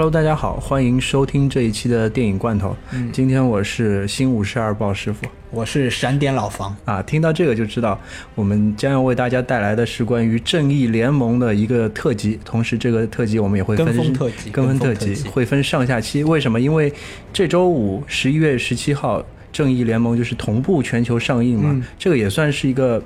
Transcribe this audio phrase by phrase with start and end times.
[0.00, 2.74] Hello，大家好，欢迎收听这一期的电影罐头。
[2.90, 8.00] 嗯今天我是新五十二豹师傅我是闪点老房，啊，听到这个就知道
[8.34, 16.24] 我们将要为大家带来的是关于正义联盟的一个特辑，同时这个特辑我们也会分跟风特辑跟风特跟风特辑会分上下期。
[16.24, 16.58] 为什么？
[16.58, 16.90] 因为
[17.30, 23.02] 这周五十一月十七号，正义联盟就是同步全球上映嘛，嗯这个也算是一个。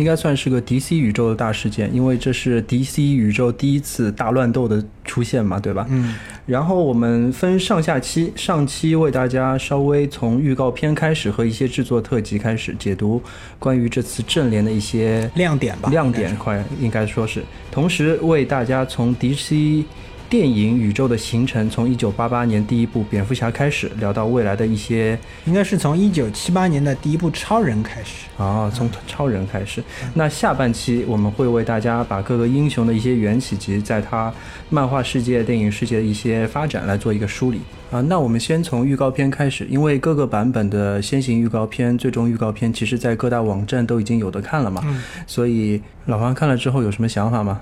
[0.00, 5.86] 应该算是个 DC 宇宙的大事件，因为这是 DC 宇宙第一次大乱斗的出现嘛，对吧？
[5.90, 6.14] 嗯，
[6.46, 13.22] 然后我们分上下期，上期为大家稍微从预告片开始和一些制作特辑开始解读
[13.58, 19.84] 关于这次正联的一些亮点吧，亮点，快应该说是，同时为大家从 DC
[20.30, 28.28] 电影宇宙的形成，从一九八八年第一部蝙蝠侠开始，聊到未来的一些应该是从一九七八年的第一部超人开始。
[28.38, 29.82] 啊，从超人开始。
[30.14, 34.32] 那下半期我们会为大家把各个英雄的一些缘起及在他
[34.68, 38.00] 漫画世界、电影世界的一些发展来做一个梳理啊。
[38.02, 44.80] 那我们先从预告片开始，因为各个版本的先行预告片、最终预告片，其实在各大网站都已经有的看了嘛。
[44.84, 47.60] 嗯所以老黄看了之后有什么想法吗？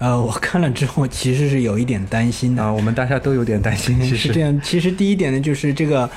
[0.00, 2.62] 呃，我看了之后其实是有一点担心的。
[2.62, 6.08] 啊，我们大家都有点担心，其实是这样，其实第一点呢，就是这个，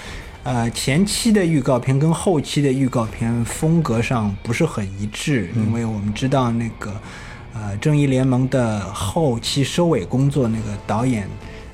[0.44, 6.94] 呃，前期的预告片跟后期的预告片风格上不是很一致，嗯因为我们知道那个，
[7.53, 11.28] 呃，正义联盟的后期收尾工作那个导演，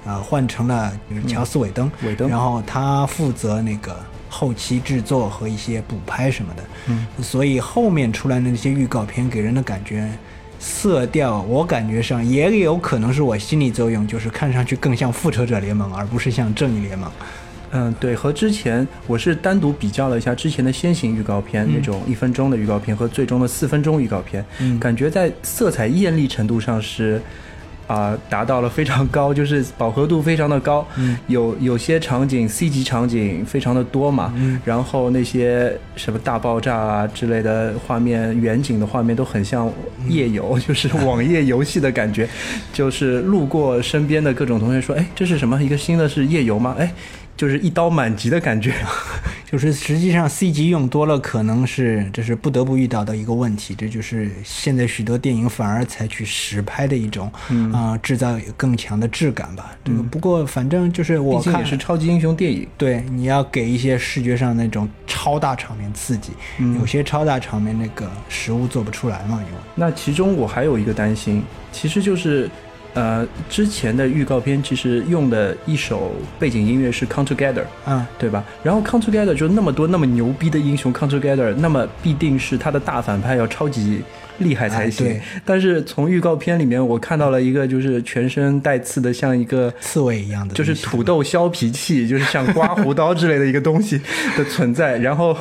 [0.03, 3.95] 呃，换成了就是乔斯韦登，嗯韦登然后他负责那个
[4.27, 10.09] 后期制作和一些补拍什么的，嗯，所以后面出来的那些预告片给人的感觉。
[10.59, 17.09] 色调，我感觉上也有可能是我心理作用，就是看上去更像复仇者联盟，而不是像正义联盟。
[17.71, 27.21] 嗯，对，和之前我是单独比较了一下之前的先行预告片、那种一分钟的预告片和最终的四分钟预告片，嗯感觉在色彩艳丽程度上是
[27.89, 30.87] 啊、达到了非常高， 就是饱和度非常的高。
[30.95, 39.71] 嗯有有些场景 C 级场景非常的多嘛，嗯然后那些什么大爆炸啊之类的画面，远景的画面都很像
[40.07, 42.29] 夜游， 就是网页游戏的感觉。
[42.71, 45.61] 就是路过身边的各种同学说：“哎，这是什么？
[45.63, 46.93] 一个新的是夜游吗？”哎，
[47.39, 48.73] 就是一刀满级的感觉。
[49.49, 59.71] 就是实际上 C 级用多了，可能是这是不得不遇到的一个问题，这就是现在许多电影反而采取实拍的一种，嗯啊、制造更强的质感吧。
[59.83, 62.67] 这个不过反正就是我看也是超级英雄电影。
[62.77, 71.41] 对，你要给一些视觉上那种超大场面刺激，嗯有些超大场面那个实物做不出来嘛，因为那其中我还有一个担心，
[71.71, 72.47] 其实就是，
[72.93, 78.43] 呃，之前的预告片其实用的一首背景音乐是《Come Together》，嗯、对吧？
[78.63, 84.01] 然后《Come Together》就那么多那么牛逼的英雄，《Come Together》那么必定是他的大反派要超级
[84.39, 85.07] 厉害才行。
[85.07, 93.99] 哎但是从预告片里面，我看到了一个就是全身带刺的，像一个刺猬一样的，就是土豆削皮器，就是像刮胡刀之类的一个东西
[94.37, 95.35] 的存在， 然后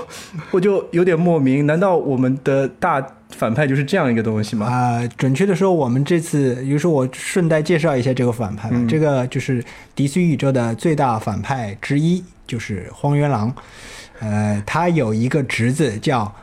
[0.51, 4.67] 我就有点莫名，难道我们的大反派就是这样一个东西吗？
[4.67, 8.77] 啊、准确的说，我们这次，比如说我顺带介绍一下这个反派吧。
[8.79, 9.63] 嗯这个就是
[9.95, 13.55] DC 宇宙的最大反派之一，就是荒原狼。
[14.21, 16.35] 呃，他有一个侄子叫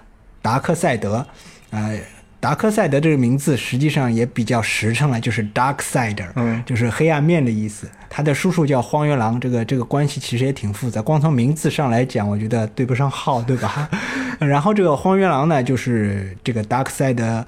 [0.42, 1.26] 达克赛德，
[1.72, 2.00] 呃。
[2.46, 7.90] 达克赛德这个名字实际上也比较实诚了，就是 Dark Sider，嗯就是黑暗面的意思。
[8.08, 11.02] 他的叔叔叫荒原狼，这个这个关系其实也挺复杂。
[11.02, 13.90] 光从名字上来讲，我觉得对不上号，对吧？
[14.38, 17.44] 然后这个荒原狼呢，就是这个 Dark Side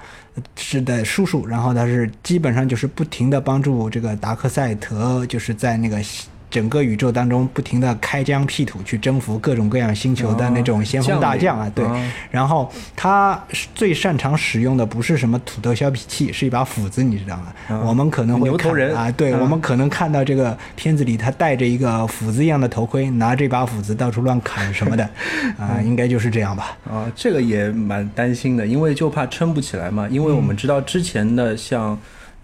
[0.56, 6.02] 是的叔叔，然后他是基本上就是不停的帮助这个达克赛德，就是在那个
[6.50, 11.86] 整个宇宙当中不停的开疆辟土，去征服各种各样星球的那种先锋大将啊，对。
[11.86, 13.42] 哦然后他
[13.74, 17.54] 最擅长使用的不是什么土豆削皮器，是一把斧子，你知道吗？
[17.70, 18.50] 嗯我们可能会
[18.94, 25.10] 啊，对、嗯我们可能看到这个片子里他戴着一个斧子一样的头盔，拿这把斧子到处乱砍什么的，
[25.58, 26.78] 啊、应该就是这样吧。
[26.90, 30.08] 啊，这个也蛮担心的，因为就怕撑不起来嘛。
[30.10, 31.98] 因为我们知道之前的像，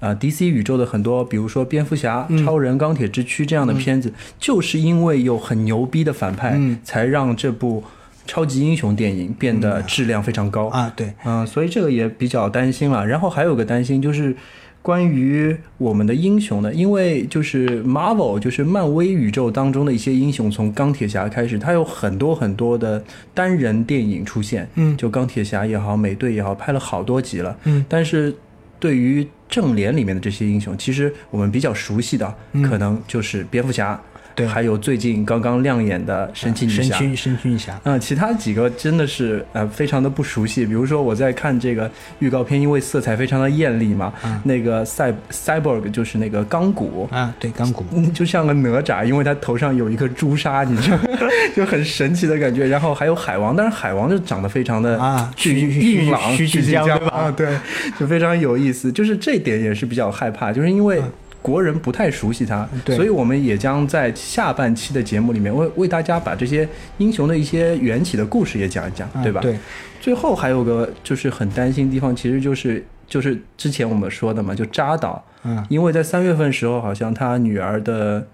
[0.04, 7.82] 呃，DC 宇宙的很多，比如说蝙蝠侠、超人、钢铁之躯这样的片子，就是因为有很牛逼的反派，嗯才让这部
[8.28, 10.68] 超级英雄电影变得质量非常高。
[10.68, 13.08] 啊，对，嗯，所以这个也比较担心了。
[13.08, 14.36] 然后还有个担心就是
[14.82, 23.02] 关于我们的英雄呢，因为就是 Marvel 就是漫威宇宙当中的一些英雄，从钢铁侠开始，它有很多很多的
[23.34, 28.36] 单人电影出现，嗯就钢铁侠也好，美队也好，拍了好多集了，嗯但是。
[28.84, 32.36] 对于正联里面的这些英雄，其实我们比较熟悉的，
[32.66, 33.98] 可能就是蝙蝠侠，
[34.36, 36.98] 对还有最近刚刚亮眼的神奇女侠。
[36.98, 40.66] 神奇神奇女侠，嗯，其他几个真的是呃非常的不熟悉。
[40.66, 41.90] 比如说我在看这个
[42.20, 44.12] 预告片，因为色彩非常的艳丽嘛，
[44.44, 50.98] 那个赛 cyborg 就是那个钢骨，啊，对，钢骨，嗯， 就像个哪吒，因为他头上有一颗朱砂，你知道，
[51.56, 52.68] 就很神奇的感觉。
[52.68, 57.56] 然后还有海王，但是海王就长得非常的啊俊徐徐硬朗、徐徐徐锦江对吧啊，对，
[58.00, 58.92] 就非常有意思。
[58.92, 61.02] 就是这点也是比较害怕，就是因为。
[61.44, 66.68] 国人不太熟悉他，所以我们也将在下半期的节目里面为为大家把这些
[66.98, 69.42] 英雄的一些缘起的故事也讲一讲，啊对吧？
[69.42, 69.56] 对，
[70.00, 78.26] 最后还有个就是很担心的地方，其实就是就是之前我们说的嘛，就扎导，嗯，因为在三月份时候，好像他女儿的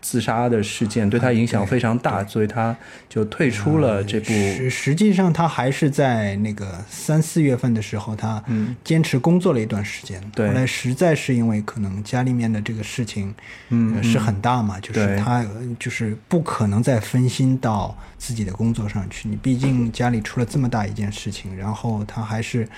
[0.00, 2.76] 自杀的事件对他影响非常大，所以他
[3.08, 4.26] 就退出了这部。
[4.32, 10.22] 实实际上他还是在那个三四月份的时候，他嗯坚持工作了一段时间。
[10.34, 13.34] 对后来实在是因为可能家里面的这个事情，
[13.70, 19.28] 嗯呃是很大嘛，就是他呃就是不可能再分心到自己的工作上去。
[19.28, 22.68] 你毕竟家里出了这么大一件事情，然后他还是。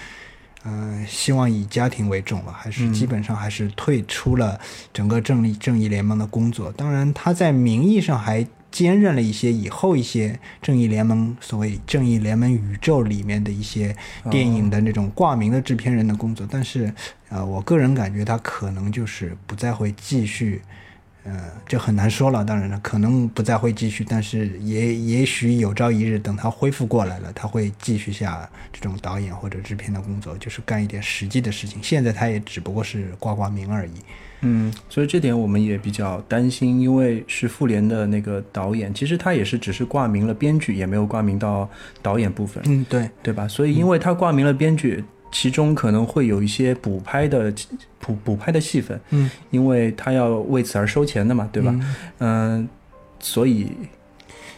[0.63, 4.61] 呃，希望以家庭为重吧，还是基本上还是退出了
[4.93, 6.71] 整个正义正义联盟的工作。
[6.73, 13.97] 当然，他在名义上还兼任了一些以后一些正义联盟所谓正义联盟宇宙里面的一些
[14.31, 16.47] 电影的那种挂名的制片人的工作。
[16.51, 16.93] 但是，
[17.31, 20.61] 呃，我个人感觉他可能就是不再会继续。
[21.25, 21.33] 呃，
[21.69, 31.79] 就很难说了，当然了，可能不再会继续，但是也也许有朝一日，等他恢复过来了，他会继续下这种导演或者制片的工作，就是干一点实际的事情。
[31.83, 33.93] 现在他也只不过是挂挂名而已。
[34.43, 41.69] 嗯，所以这点我们也比较担心，因为是复联的那个导演，其实他也是只是挂名了编剧，也没有挂名到
[42.01, 43.47] 导演部分，嗯，对，对吧？
[43.47, 47.53] 所以因为他挂名了编剧，其中可能会有一些补拍的
[47.99, 51.75] 补补拍的戏份，嗯，因为他要为此而收钱的嘛，对吧？
[52.19, 52.69] 嗯、
[53.19, 53.71] 所以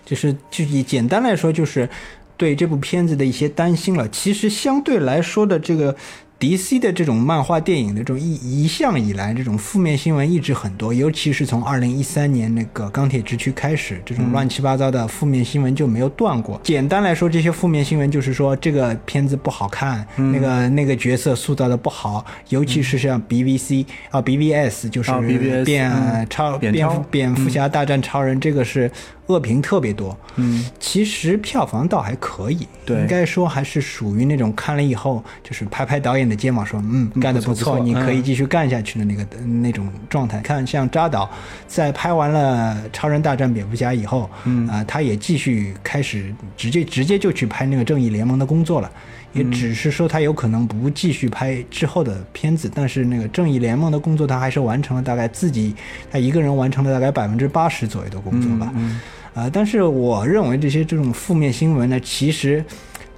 [0.05, 1.89] 就是就以简单来说，就是
[2.37, 4.09] 对这部片子的一些担心了。
[4.09, 5.97] 其实相对来说的这个。
[6.43, 16.61] DC 的这种漫画电影的这种一一向以来，这种负面新闻一直很多，尤其是从二零一三年那个钢铁之躯开始，这种乱七八糟的负面新闻就没有断过。
[16.65, 26.27] 简单来说，这些负面新闻就是说这个片子不好看，那个那个角色塑造的不好，尤其是像 BVC 啊 BVS 就是啊，BVS 变、嗯。
[26.29, 28.91] 超扁超蝙蝠蝙蝠侠大战超人，这个是
[29.27, 30.17] 恶评特别多。
[30.37, 40.41] 嗯，其实票房倒还可以，对应该说还是属于那种看了以后就是拍拍导演的肩膀说，嗯，干得不错你可以嗯继续干下去的那个、那种状态。
[40.41, 41.31] 看像扎导
[41.67, 48.91] 在拍完了《超人大战蝙蝠侠》以后，嗯啊、他也继续开始直接直接就去拍那个正义联盟的工作了。
[49.33, 55.75] 也只是说他有可能不继续拍之后的片子，但是那个正义联盟的工作他还是完成了，大概自己
[56.11, 58.67] 他一个人完成了大概百分之八十左右的工作吧。
[58.67, 59.03] 啊
[59.35, 62.63] 呃，但是我认为这些这种负面新闻呢，其实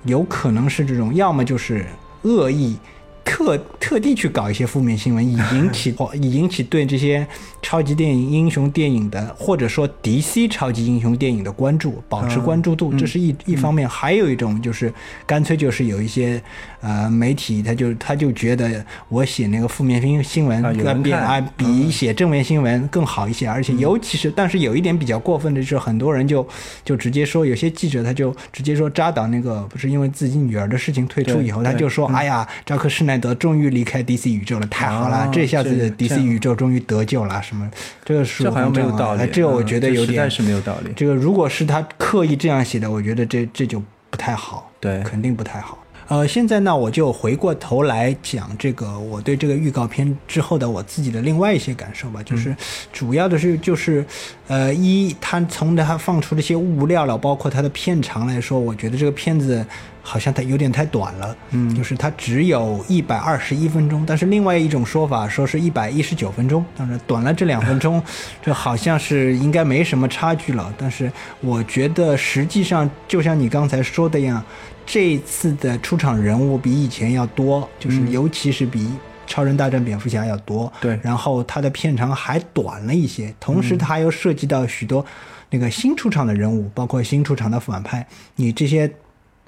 [0.05, 1.85] 有可能是这种，要么就是
[2.23, 2.77] 恶意。
[3.25, 7.27] 特特地去搞一些负面新闻， 以引起以引起对这些
[7.63, 13.89] 超级电影、英雄电影的，或者说 DC 超级英雄电影的关注，保持关注度，这是一一方面。
[13.89, 14.93] 还有一种就是，
[15.27, 16.41] 干脆就是有一些
[16.81, 26.47] 呃媒体，他就他就觉得我写那个负面新新闻啊比啊比写正面新闻更好一些，而且尤其是，但是有一点比较过分的就是，很多人就
[26.85, 37.71] 就直接说，有些记者他就直接说扎导那个不是因为自己女儿的事情退出以后，他就说，对哎呀，扎克施耐德终于离开 DC 宇宙了，太好了，啊这下子 DC 宇宙终于得救了，什么
[38.05, 40.93] 这个是这好像没有道理，这个我嗯觉得有点这实在是没有道理。
[40.95, 45.79] 这个如果是他刻意这样写的，我觉得这这就不太好，对肯定不太好。
[46.07, 52.55] 呃，现在呢，我就回过头来讲这个我对这个预告片之后的我自己的另外一些感受吧，就是
[52.93, 54.05] 主要的是就是，
[54.47, 59.65] 呃，一他从他放出这些物料了，包括他的片长来说，我觉得这个片子
[60.05, 68.01] 好像它有点太短了，嗯，就是它只有一百二十一分钟，但是另外一种说法说是一百一十九分钟，当然短了这两分钟，
[68.41, 74.41] 这好像是应该没什么差距了，但是我觉得实际上就像你刚才说的一样。
[74.87, 78.81] 这次的出场人物比以前要多，就是尤其是比
[79.27, 80.71] 《超人大战蝙蝠侠》要多。
[80.79, 85.03] 对然后它的片长还短了一些，同时它还有涉及到许多
[85.49, 88.07] 那个新出场的人物，包括新出场的反派，
[88.37, 88.87] 你这些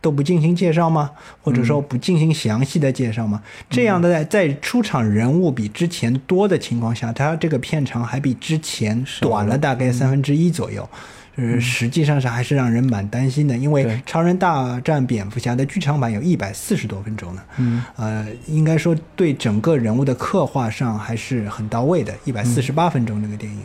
[0.06, 1.10] 都不进行介绍吗？
[1.42, 3.42] 或者说不进行详细的介绍吗？
[3.68, 10.88] 这样的在在出场人物比之前多的情况下，它这个片长还比之前短了大概三分之一左右。
[11.36, 23.62] 就是实际上是还是让人蛮担心的，因为《超人大战蝙蝠侠》的剧场版有一百四十多分钟呢，嗯，呃，应该说对整个人物的刻画上还是很到位的，一百四十八分钟这个电影，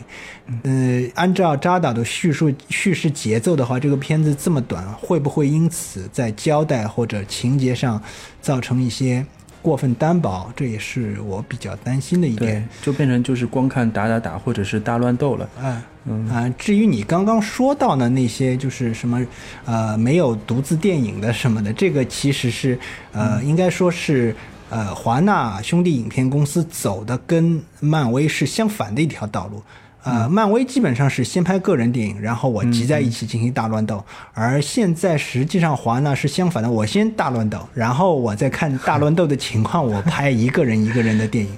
[0.64, 8.02] 呃，按照扎导的叙述叙事节奏的话，这个片子这么短，会不会因此在交代或者情节上
[8.40, 9.24] 造成一些
[9.62, 10.52] 过分单薄？
[10.54, 15.48] 这也是我比较担心的一对点。，就变成就是光看打打打或者是大乱斗了。
[15.60, 19.24] 啊、嗯啊、至于你刚刚说到的那些，就是什么，
[19.64, 22.78] 呃，没有独自电影的什么的，这个其实是，
[23.12, 24.34] 呃，应该说是，
[24.68, 29.62] 呃，华纳兄弟影片公司走的跟漫威是相反的一条道路。
[30.04, 34.04] 呃，漫威基本上是先拍个人电影，然后我集在一起进行大乱斗，
[34.34, 41.50] 而现在实际上华纳是相反的，我先大乱斗，然后我再看大乱斗的情况，我拍一个人一个人的电影。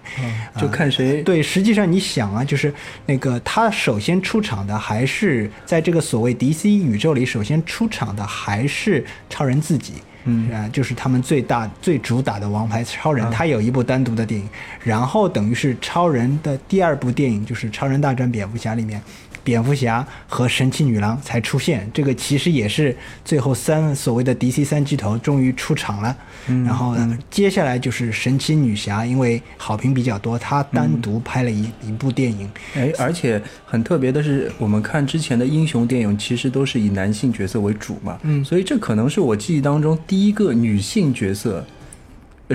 [0.60, 2.72] 就看谁对，实际上你想啊，就是
[3.06, 9.94] 那个他首先出场的还是在这个所谓 DC 宇宙里，首先出场的还是超人自己。
[10.24, 10.50] 嗯。
[10.52, 14.48] 啊，就是他们最大最主打的王牌超人，他有一部单独的电影，
[14.82, 19.02] 然后等于是超人的第二部电影，就是《超人大战蝙蝠侠》里面，
[19.44, 21.88] 蝙蝠侠和神奇女郎才出现。
[21.94, 26.16] 这个其实也是最后三所谓的 DC 三巨头终于出场了。
[26.46, 32.50] 然后呢，接下来就是神奇女侠，因为好评比较多，她单独拍了一、一部电影。
[32.74, 41.64] 哎，而且很特别的是，我们看之前的英雄电影，其实都是以男性角色为主嘛，嗯所以这可能是我记忆当中第一个女性角色呃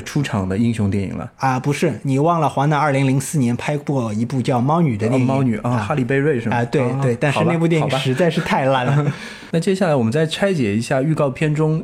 [0.06, 1.32] 出场的英雄电影了。
[1.38, 5.26] 啊，不是，你忘了华纳二零零四年拍过一部叫《猫女》的哦电影？
[5.26, 6.58] 猫女啊，哈利贝瑞是吗？
[6.58, 9.14] 啊，对啊对，但是那部电影实在是太烂了。
[9.52, 11.84] 那接下来我们再拆解一下预告片中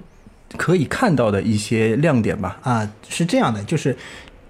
[0.55, 2.59] 可以看到的一些亮点吧。
[2.61, 3.97] 啊，是这样的，就是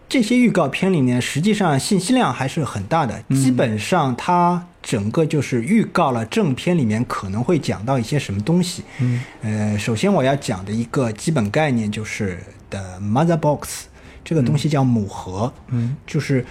[0.09, 8.83] 这些预告片里面，实际上信息量还是很大的，基本上它整个就是预告了正片里面可能会讲到一些什么东西。
[8.99, 12.37] 嗯，呃，首先我要讲的一个基本概念就是
[12.75, 13.85] 的 mother box，
[14.23, 16.45] 这个东西叫母盒，嗯，就是。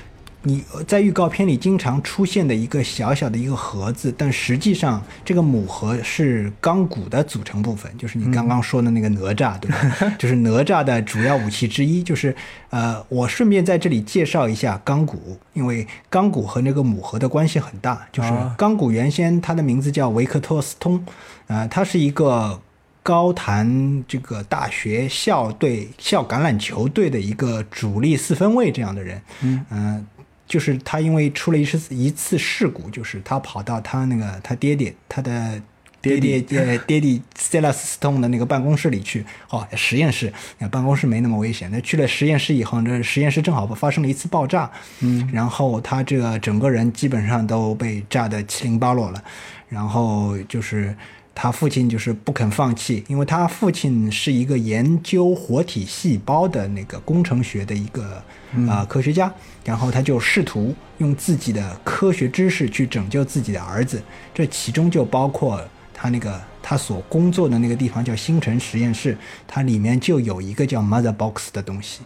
[0.47, 10.15] 你在预告片里经常出现的一个小小的一个盒子，但实际上这个母盒是钢骨的组成部分，就是你刚刚说的那个哪吒，对吧？
[10.21, 12.03] 就是哪吒的主要武器之一。
[12.03, 12.37] 就是
[12.69, 18.07] 呃，我顺便在这里介绍一下钢骨，因为钢骨和那个母盒的关系很大。
[18.13, 21.03] 就是啊钢骨原先它的名字叫维克托斯通，
[21.47, 22.61] 呃，它是一个
[23.05, 29.23] 高谈这个大学校队校橄榄球队的一个主力四分卫这样的人。
[29.43, 30.05] 嗯呃
[30.47, 35.61] 就是他因为出了一次一次事故，就是他跑到他那个他爹爹他的
[36.03, 41.71] 爹爹爹呃爹地 Stella Stone 的那个办公室里去，哦实验室，那办公室没那么危险。
[41.71, 44.71] 那去了实验室以后，这实验室正好发生了一次爆炸，
[45.01, 49.25] 嗯，然后他这个整个人基本上都被炸得七零八落了，
[49.69, 50.97] 然后就是。
[51.35, 58.23] 他父亲就是不肯放弃，因为他父亲是一个研究活体细胞的那个工程学的一个
[58.69, 59.33] 啊、呃科学家，
[59.65, 64.01] 然后他就试图用自己的科学知识去拯救自己的儿子，
[64.33, 65.61] 这其中就包括
[65.93, 72.03] 他那个他所工作的那个地方叫星辰实验室，它里面就有一个叫 Mother Box 的东西。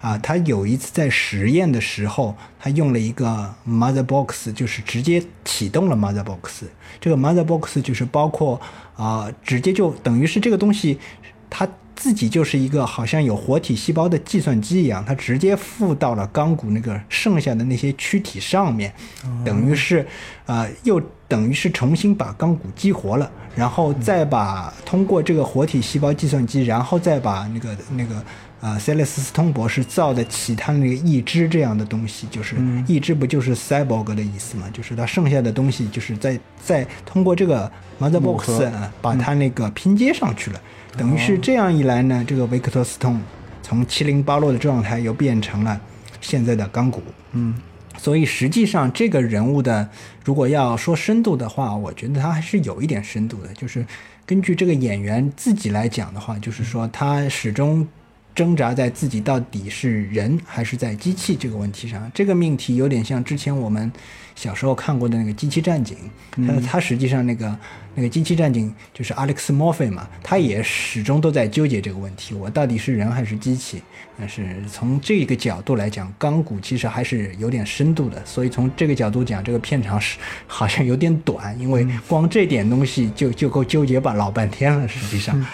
[0.00, 6.64] 啊，他有一次在实验的时候，他用了一个 Mother Box，就是直接启动了 Mother Box。
[6.98, 8.58] 这个 Mother Box 就是包括
[8.96, 10.98] 啊、直接就等于是这个东西，
[11.50, 18.90] 它自己就是一个好像有活体细胞的计算机一样，它直接附到了钢骨那个剩下的那些躯体上面，
[19.44, 20.06] 等于是
[20.46, 28.24] 啊、又等于是重新把钢骨激活了，然后再把通过这个活体细胞计算机，然后再把那个那个。
[28.60, 34.68] 啊，塞勒斯斯通博士造的其他那个义肢这样的东西，就是义肢不就是 cyborg 的意思嘛？
[34.70, 40.60] 就是他剩下的东西，就是在在通过这个 mother box 啊，把它那个拼接上去了。
[40.96, 43.18] 等于是这样一来呢，这个维克托斯通
[43.62, 45.80] 从七零八落的状态又变成了
[46.20, 47.02] 现在的钢骨。
[47.32, 47.54] 嗯，
[47.96, 49.88] 所以实际上这个人物的，
[50.24, 53.54] 如果要说深度的话，我觉得他还是有一点深度的。
[53.54, 53.86] 就是
[54.26, 57.86] 根据这个演员自己来讲的话，就是说他始终
[58.34, 62.10] 挣扎在自己到底是人还是在机器这个问题上。
[62.14, 63.90] 这个命题有点像之前我们
[64.34, 65.96] 小时候看过的那个《机器战警》，
[66.46, 67.58] 他他实际上那个
[67.94, 73.82] 那个机器战警就是 Alex Morphy 嘛，他也始终都在纠结这个问题：我到底是人还是机器？
[74.18, 78.24] 但是从这个角度来讲，钢骨其实还是有点深度的。
[78.24, 84.88] 所以从这个角度讲，这个片长是好像有点短，因为光这点东西就就够纠结吧老半天了。
[84.88, 85.44] 实际上。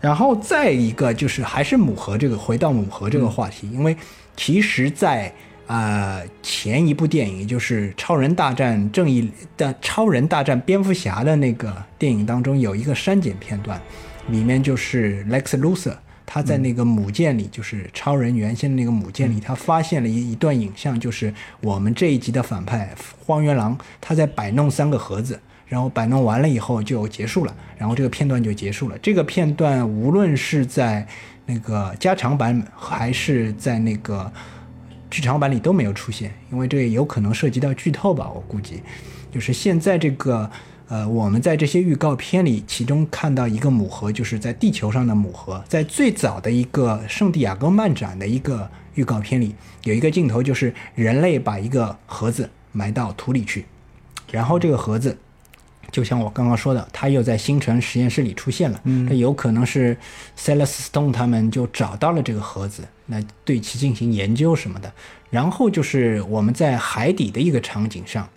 [0.00, 3.96] 然后再一个就是还是母盒这个，回到母盒这个话题，因为
[4.36, 5.32] 其实在，
[5.66, 9.22] 呃前一部电影，就是《超人大战正义》
[9.56, 13.80] 的《超人大战蝙蝠侠》的那个电影当中，有一个删减片段，
[14.28, 25.40] 里面就是 Lex Luthor 他在那个母舰里，就是超人原先的那个母舰里，他发现了一一段影像，就是我们这一集的反派荒原狼，他在摆弄三个盒子。
[25.66, 28.96] 然后摆弄完了以后就结束了，然后这个片段就结束了。
[28.98, 31.06] 这个片段无论是在
[31.44, 34.30] 那个加长版还是在那个
[35.10, 38.80] 剧场版里都没有出现，因为这也有可能涉及到剧透吧，我估计。
[39.32, 40.48] 就是现在这个
[40.88, 53.66] 呃，我们在这些预告片里，其中看到一个母盒，就是在地球上的母盒，在最早的一个圣地亚哥漫展的一个预告片里，有一个镜头就是人类把一个盒子埋到土里去，
[54.30, 55.18] 然后这个盒子。
[55.90, 58.80] 就像我刚刚说的，他又在星辰实验室里出现了。
[58.84, 59.96] 嗯，有可能是
[60.36, 64.92] Celestone 他们就找到了这个盒子，那对其进行研究什么的。
[65.30, 68.28] 然后就是我们在海底的一个场景上，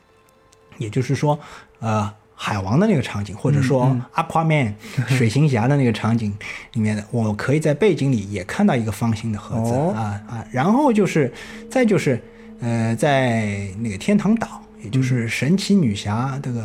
[0.78, 1.40] 也就是说，
[1.80, 4.74] 呃，海王的那个场景，或者说 Aquaman
[5.08, 6.36] 水行侠的那个场景
[6.74, 10.46] 里面的，我可以在背景里也看到一个方形的盒子啊啊。
[10.52, 11.34] 然后就是，
[11.70, 12.22] 再就是，
[12.62, 14.62] 呃，在那个天堂岛。
[14.84, 16.64] 也就是神奇女侠这个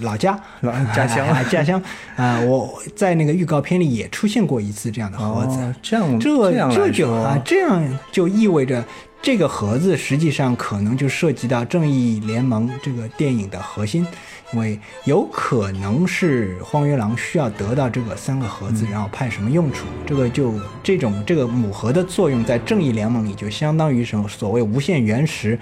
[0.00, 0.38] 老家。
[0.60, 1.26] 老 家乡。
[1.50, 1.82] 家乡。
[2.16, 8.84] 啊，我在那个预告片里也出现过一次这样的盒子，这样这这就啊这样就意味着
[9.22, 14.04] 这个盒子实际上可能就涉及到正义联盟这个电影的核心。
[14.52, 19.86] 因为有可能是荒原狼需要得到这个三个盒子，然后派什么用处？
[20.04, 20.52] 这个就
[20.82, 25.58] 这种这个母盒的作用，在正义联盟里就相当于什么所谓无限原石，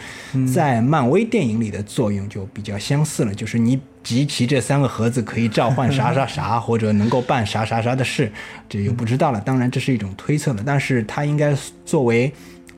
[0.53, 3.33] 在漫威电影里的作用就比较相似了。
[3.33, 8.33] 就是你集齐这三个盒子，可以召唤啥啥啥， 或者能够办啥啥啥的事，
[8.69, 9.41] 这就不知道了。
[9.41, 12.33] 当然这是一种推测了，但是它应该作为。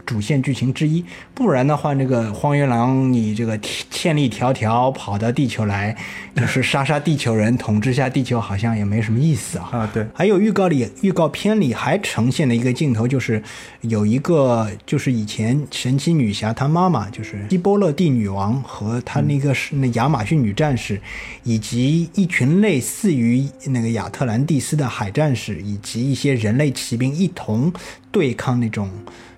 [0.05, 1.05] 主线剧情之一，
[1.35, 3.59] 不然的话，那个荒原狼你这个
[3.91, 5.97] 千里迢迢跑到地球来，
[6.35, 9.69] 就是杀杀地球人，统治下地球，好像也没什么意思啊。
[9.73, 10.07] 啊，对。
[10.13, 13.43] 还有预告里，预告片里还呈现了一个镜头，就是
[13.83, 21.01] 有一个，就是以前神奇女侠她妈妈，就是希波勒蒂女王和她那个是那亚马逊女战士，
[21.45, 27.73] 以及一群类似于那个亚特兰蒂斯的海战士，以及一些人类骑兵一同
[28.11, 28.91] 对抗那种。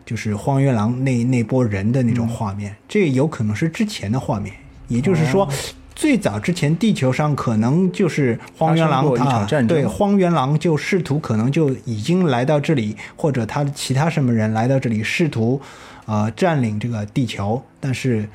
[0.04, 4.54] 就是荒原狼那那波人的那种画面，这有可能是之前的画面，
[4.88, 5.48] 也就是说，
[5.94, 15.60] 最早之前地球上可能就是荒原狼啊，对，荒原狼就试图可能就已经来到这里，或者他的其他什么人来到这里试图，
[16.06, 18.28] 呃，占领这个地球，但是。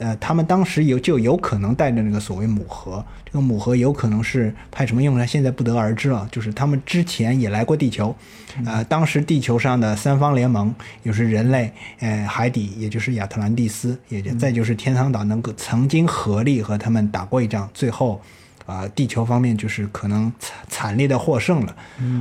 [0.00, 5.26] 呃，他们当时有就有可能带着那个所谓母盒，这个母盒有可能是派什么用呢？
[5.26, 6.26] 现在不得而知了。
[6.32, 8.16] 就是他们之前也来过地球，
[8.64, 18.22] 呃，当时地球上的三方联盟，就是人类，呃，海底，也就是亚特兰蒂斯，也就再就是天堂岛，能够曾经合力和他们打过一仗，最后，
[18.64, 21.76] 啊，地球方面就是可能惨惨烈的获胜了，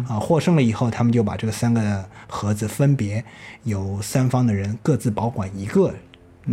[0.09, 3.23] 啊，获胜了以后，他们就把这个三个盒子分别
[3.63, 5.93] 由三方的人各自保管一个。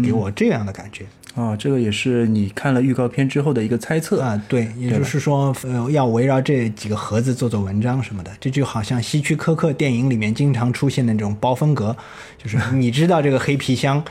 [0.02, 4.42] 给我这样的感觉啊，这个也是你看了预告片之后的一个猜测啊。
[4.48, 8.30] 对，也就是说，呃，要围绕这几个盒子做做文章什么的。
[8.40, 11.94] 这就好像希区柯克电影里面经常出现的那种包风格，
[12.38, 14.02] 就是 你知道这个黑皮箱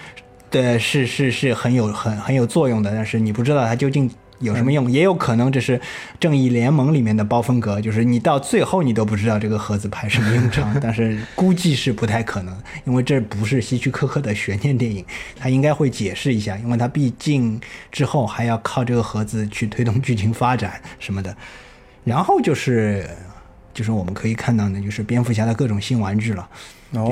[0.51, 4.09] 的是是是很有很很有作用的，但是你不知道它究竟。
[4.39, 4.91] 有什么用？
[4.91, 5.79] 也有可能这是
[6.19, 15.05] 正义联盟里面的包风格，就是你到最后你都不知道这个盒子派什么用场， 但是估计是不太可能，因为这不是希区柯克的悬念电影，
[15.37, 17.59] 他应该会解释一下，因为他毕竟
[17.91, 21.35] 之后还要靠这个盒子去推动剧情发展什么的。
[22.03, 23.09] 然后就是，
[23.73, 26.47] 就是我们可以看到呢，就是蝙蝠侠的各种新玩具了。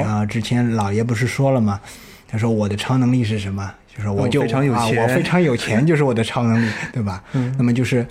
[0.05, 1.79] 啊，之前老爷不是说了吗？
[2.27, 3.73] 他说我的超能力是什么？
[3.95, 7.23] 就是我就啊，我非常有钱，就是我的超能力，对吧？
[7.33, 7.53] 嗯。
[7.59, 8.03] 那么就是，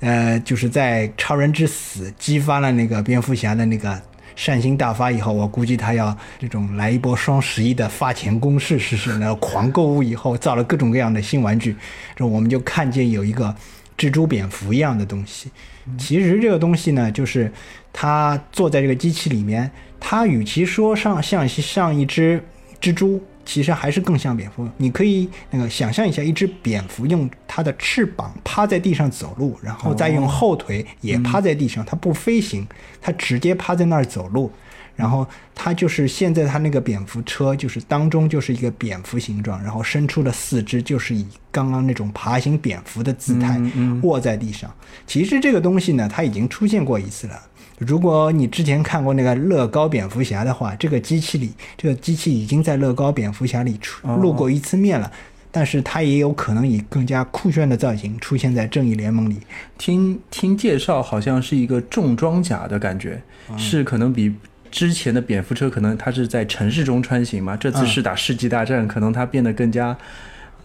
[0.00, 4.00] 呃，就是在超人之死激发了那个蝙蝠侠的那个
[4.36, 11.76] 善心大发以后，我估计他要这种来一波双十一的发钱攻势，是是那狂购物以后造了各种各样的新玩具，
[12.16, 13.54] 这我们就看见有一个
[13.98, 15.50] 蜘蛛蝙蝠一样的东西。
[15.98, 17.52] 其实这个东西呢，就是
[17.92, 22.42] 他坐在这个机器里面，他与其说上像像一只
[22.80, 23.22] 蜘蛛。
[23.48, 24.68] 其实还是更像蝙蝠。
[24.76, 32.68] 你可以那个想象一下，一只蝙蝠用它的翅膀趴在地上走路，然后再用后腿也趴在地上，它不飞行，
[33.00, 34.52] 它直接趴在那儿走路。
[34.94, 43.58] 然后它就是现在它那个蝙蝠车，就是当中就是一个蝙蝠形状，然后伸出了四肢，就是以刚刚那种爬行蝙蝠的姿态
[44.02, 44.70] 卧在地上。
[45.06, 47.40] 其实这个东西呢，它已经出现过一次了。
[47.78, 55.10] 如果你之前看过那个乐高蝙蝠侠的话，这个机器里，这个机器已经在乐高蝙蝠侠里出露过一次面了，
[55.52, 59.38] 但是它也有可能以更加酷炫的造型出现在正义联盟里。
[59.78, 63.22] 听听介绍，好像是一个重装甲的感觉，
[63.56, 64.34] 是可能比
[64.70, 69.96] 之前的蝙蝠车可能它是在城市中穿行嘛，这次是打世纪大战，可能它变得更加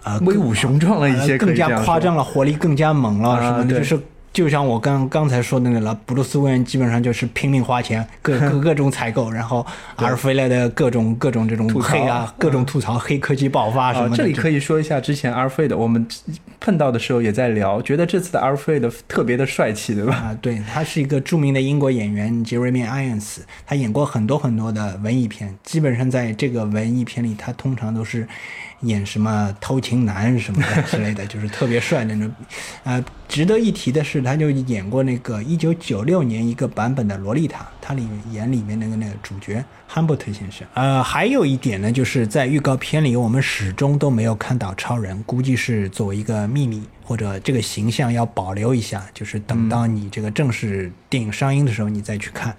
[0.04, 3.97] 呃威武雄壮了一些，更加夸张了，活力更加猛了，啊什么的，就是
[4.34, 9.65] 就像我刚刚才说的那个了，布鲁斯韦恩基本上就是拼命花钱，各 各各种采购，然后
[9.98, 16.06] 阿尔弗雷的各种各种这种黑啊，各种吐槽黑科技爆发什么，这里可以说一下之前 Alfred，我们
[16.60, 20.15] 碰到的时候也在聊，觉得这次的 Alfred 特别的帅气，对吧？
[20.15, 28.28] 啊，对，他是一个著名的英国演员杰瑞米·艾恩斯，他演过很多很多的文艺片，基本上在这个文艺片里，他通常都是
[28.84, 32.34] 演什么偷情男什么的之类的，就是特别帅的那种。
[32.84, 40.67] 呃，值得一提的是，他就演过那个一九九六年一个版本的《洛丽塔》，他里演里面那个那个主角汉伯特先生。
[40.74, 46.84] 呃，还有一点呢，就是在预告片里，我们始终都没有看到超人，估计是作为一个秘密。
[47.06, 52.56] 或者这个形象要保留一下，就是等到你这个正式电影上映的时候，你再去看。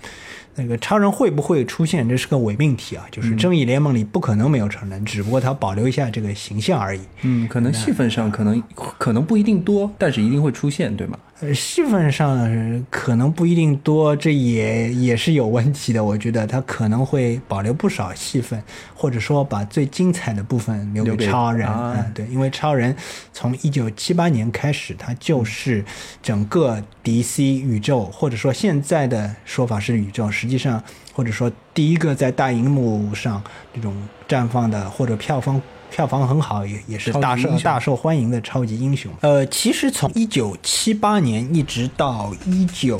[0.56, 3.04] 那个超人会不会出现，这是个伪命题啊！
[3.10, 7.00] 就是正义联盟里不可能没有超人，只不过他保留一下这个形象而已。
[7.22, 11.18] 嗯，可能戏份上可能可能不一定多，但是一定会出现，对吗？
[11.44, 16.02] 呃，戏份上可能不一定多，这也也是有问题的。
[16.02, 18.62] 我觉得他可能会保留不少戏份，
[18.94, 21.68] 或者说把最精彩的部分留留给给超人。
[21.68, 22.96] 啊嗯，对，因为超人
[23.32, 25.84] 从一九七八年开始，他就是
[26.22, 33.42] 整个 DC 宇宙，或者说现在的说法是宇宙，实际上或者说第一个在大荧幕上
[33.74, 33.94] 这种
[34.26, 35.60] 绽放的，或者票房。
[35.94, 39.12] 票房很好，也也是大受大受欢迎的超级英雄。
[39.20, 42.98] 呃，其实从一九七八年一直到一九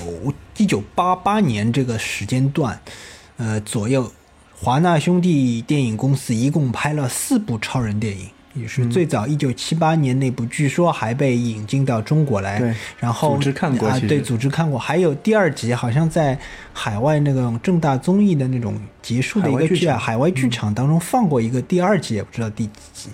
[0.57, 2.80] 一九八八年这个时间段，
[3.37, 4.12] 呃左右，
[4.57, 8.28] 华纳兄弟电影公司一共拍了四部超人电影。
[8.54, 14.78] 也是最早一九七八年那部，据说还被引进到中国来，对然后组织看过啊，对，组织看过。
[14.78, 16.38] 还有第二集，好像在
[16.72, 23.10] 海外那种正大综艺的那种结束的一个剧啊，海外剧场当中放过一个第二集，也不知道第几集。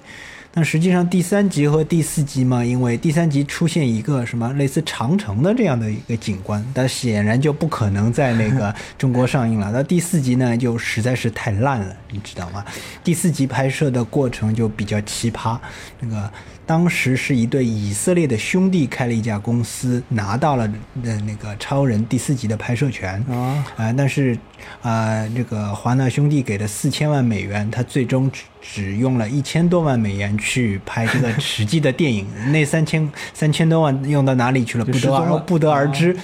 [0.53, 9.71] 但实际上第三集和第四集嘛，因为第三集出现一个什么类似长城的这样的一个景观，但显然就不可能在那个 中国上映了。
[9.73, 12.65] 那第四集呢，就实在是太烂了，你知道吗？
[13.05, 15.57] 第四集拍摄的过程就比较奇葩，
[16.01, 16.29] 那个
[16.67, 24.37] 当时是一对以色列的兄弟开了一家公司，拿到了那那个超人第四集的拍摄权啊啊、但是
[24.83, 28.31] 啊、这个华纳兄弟给的四千万美元，他最终
[28.63, 34.85] 只只用了一千多万美元去拍这个实际的电影， 那三千三千多万用到哪里去了？
[34.85, 36.17] 不得而不得而知。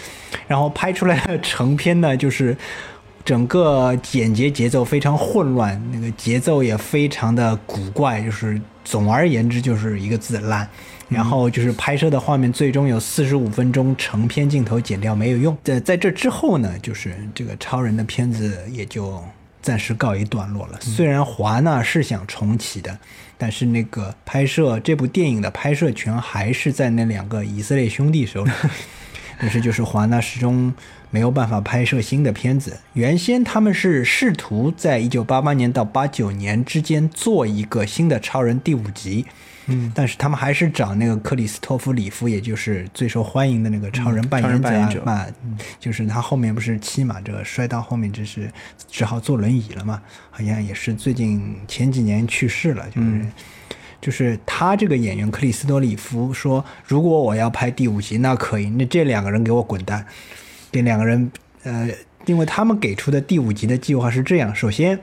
[0.46, 2.57] 然后拍出来的成片呢，就是
[3.25, 10.68] 整个剪辑节奏非常混乱，那个节奏也非常的古怪，就是总而言之就是一个字烂。
[11.09, 15.57] 然后就是拍摄的画面，最终有四十五分钟成片镜头剪掉没有用。
[15.62, 19.22] 在在这之后呢，就是这个超人的片子也就
[19.66, 20.79] 暂时告一段落了。
[20.81, 22.96] 虽然华纳是想重启的，
[23.37, 28.52] 但是那个拍摄这部电影的拍摄权还是在那两个以色列兄弟手里。
[29.40, 30.72] 但是就是华纳始终
[31.11, 32.79] 没有办法拍摄新的片子。
[32.92, 39.26] 原先他们是试图在一九八八年到八九年之间做一个新的超人第五集，
[39.66, 45.05] 嗯，但是他们还是找那个克里斯托弗里夫，也就是最受欢迎的那个超人扮演者
[45.79, 48.50] 就是他后面不是骑马这个摔到后面，就是
[48.88, 53.09] 只好坐轮椅了嘛，好像也是最近前几年去世了，就是。
[53.09, 53.33] 嗯。
[53.98, 60.07] 就是他这个演员克里斯多里夫说，如果我要拍第五集，那可以，那这两个人给我滚蛋，
[60.70, 61.33] 这两个人，
[61.64, 61.88] 呃，
[62.26, 65.00] 因为他们给出的第五集的计划是这样，首先，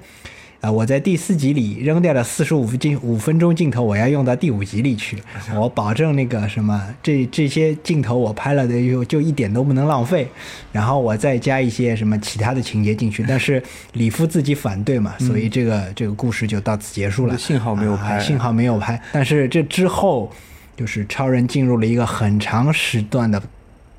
[0.64, 5.22] 啊、我在第四集里扔掉了四十五分镜五分钟镜头，我要用到第五集里去，
[5.54, 10.26] 我保证那个什么，这这些镜头我拍了的就就一点都不能浪费，
[10.72, 17.38] 然后我再加一些什么其他的情节进去，但是里夫自己反对嘛，所以这个这个故事就到此结束了。
[17.38, 18.98] 幸好没有拍啊幸好没有拍。
[19.12, 20.32] 但是这之后，
[20.78, 23.44] 就是超人进入了一个很长时段的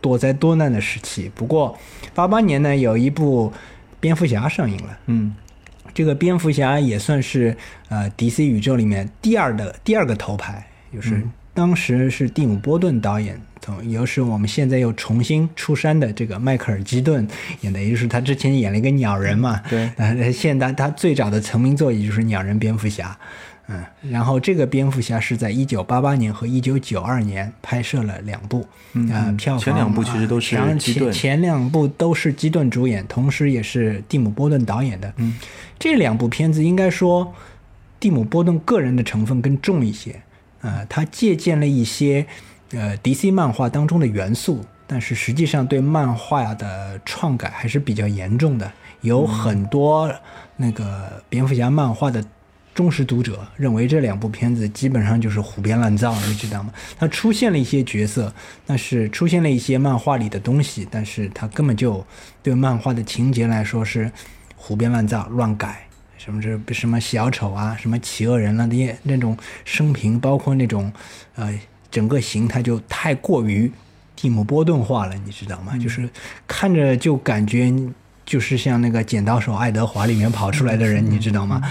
[0.00, 1.31] 多灾多难的时期。
[1.35, 1.79] 不过，
[2.14, 3.53] 八八年呢，有一部
[4.00, 4.98] 蝙蝠侠上映了。
[5.09, 5.35] 嗯
[5.95, 7.57] 这个蝙蝠侠也算是
[7.89, 11.23] 呃 DC 宇宙里面第二的第二个头牌，就是
[11.55, 17.27] 当时是蒂姆·波顿导演，同又是我们现在又重新出山的这个迈克尔·基顿
[17.61, 19.89] 演的，也就是他之前演了一个鸟人嘛，对。
[19.97, 23.17] 呃，现在他最早的成名作也就是鸟人蝙蝠侠。
[23.66, 35.11] 嗯，然后这个蝙蝠侠是在一九八八年和一九九二年拍摄了两部，嗯票房前两部其实都是基顿前前两部都是基顿主演，同时也是蒂姆·波顿导演的。
[35.16, 35.38] 嗯，
[35.79, 37.33] 这两部片子应该说，
[37.98, 40.20] 蒂姆·波顿个人的成分更重一些，
[40.61, 42.27] 呃，他借鉴了一些
[42.72, 50.12] 呃 DC 漫画当中的元素，但是实际上对漫画的创改还是比较严重的，有很多
[50.59, 52.22] 那个蝙蝠侠漫画的。
[52.75, 56.73] 忠实读者认为这两部片子基本上就是胡编乱造，你知道吗？
[56.99, 58.35] 它出现了一些角色，
[58.67, 62.05] 但是出现了一些漫画里的东西，但是它根本就
[62.43, 64.11] 对漫画的情节来说是
[64.57, 65.87] 胡编乱造、乱改。
[66.17, 70.91] 什么这什么小丑啊，什么企鹅人了、那些那种生平，包括那种
[71.35, 71.57] 呃
[71.91, 73.71] 整个形态就太过于
[74.17, 75.77] 蒂姆·波顿化了，你知道吗？
[75.77, 76.09] 就是
[76.49, 77.71] 看着就感觉
[78.25, 81.63] 就是像那个《剪刀手爱德华》里面跑出来的人，你知道吗？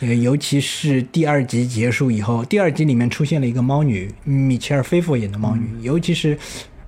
[0.00, 6.36] 呃，尤其是第二集结束以后，第二集里面出现了一个猫女，米切尔·菲佛演的猫女，尤其是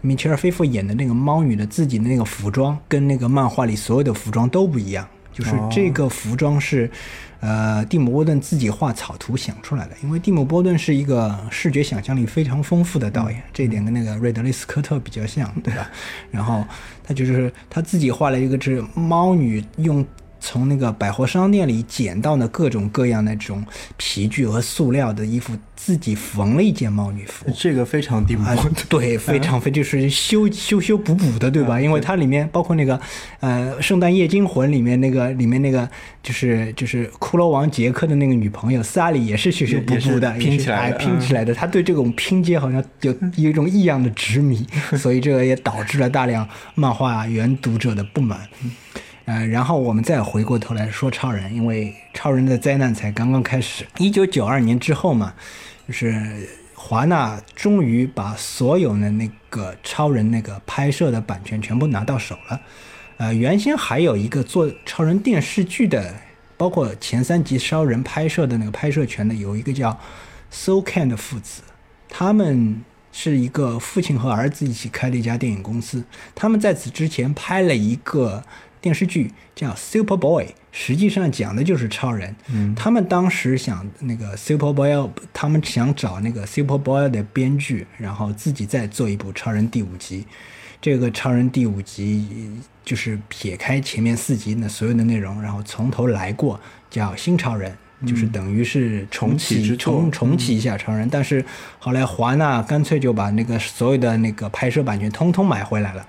[0.00, 6.90] 米切尔·菲佛演的那个猫女的自己的那个服装，跟那个漫画里所有的服装都不一样，就是这个服装是，
[7.40, 15.90] 呃，蒂姆·波顿自己画草图想出来的，因为蒂姆·波顿是一个视觉想象力非常丰富的导演，这一点跟那个瑞德利·斯科特比较像，对吧？
[16.30, 16.64] 然后
[17.02, 20.06] 他就是他自己画了一个是猫女用。
[20.46, 23.64] 从那个百货商店里捡到的各种各样那种
[23.96, 27.44] 皮具和塑料的衣服，自己缝了一件猫女服。
[27.54, 28.56] 这个非常蒂姆啊，
[28.88, 31.78] 对， 非常非就是修修修补补的，对吧？
[31.78, 32.98] 因为它里面包括那个
[33.40, 35.86] 呃《圣诞夜惊魂》里面那个里面那个
[36.22, 41.54] 就是就是骷髅王杰克的那个女朋友萨里也是修修补补的，拼起来的拼起来的。
[41.54, 44.66] 他对这种拼接好像有有一种异样的执迷，
[44.96, 48.40] 所以这个也导致了大量漫画原读者的不满。
[49.26, 53.84] 呃，然后我们再回过头来说超人，因为超人的灾难才刚刚开始。
[53.98, 55.32] 一九九二年之后嘛，
[55.86, 62.60] 就是华纳终于把所有的那个超人那个拍摄的版权全部拿到手了。
[63.16, 66.14] 呃，原先还有一个做超人电视剧的，
[66.56, 69.98] 包括前三集超人拍摄的那个拍摄权的，有一个叫
[70.52, 71.62] SoCan 的父子，
[72.08, 76.02] 他们是一个父亲和儿子一起开了一家电影公司。
[76.34, 78.42] 他们在此之前拍了一个
[78.84, 82.36] 电视剧叫《Super Boy》，实际上讲的就是超人。
[82.52, 84.90] 嗯他们当时想那个 Super Boy，
[85.32, 90.26] 他们想找那个 Super Boy 的编剧，然后自己再做一部超人第五集。
[90.82, 92.28] 这个超人第五集
[92.84, 97.74] 就是撇开前面四集的所有的内容，然后从头来过，叫新超人。
[98.06, 101.42] 就是等于是重重启重重启一下超人，但是
[101.78, 106.06] 后来华纳干脆就把那个所有的那个拍摄版权通通买回来了。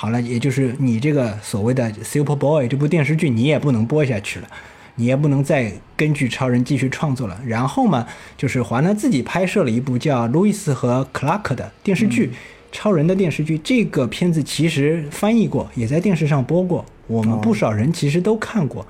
[0.00, 4.46] 好了，也就是你这个所谓的 Super Boy 这部电视剧，你也不能播下去了，
[4.94, 7.36] 你也不能再根据超人继续创作了。
[7.44, 8.06] 然后嘛，
[8.36, 12.30] 就是华纳自己拍摄了一部叫《路易斯和克拉克》的电视剧，
[12.70, 13.58] 超人的电视剧。
[13.58, 18.86] 这个片子其实翻译过，也在电视上播过，我们不少人其实都看过。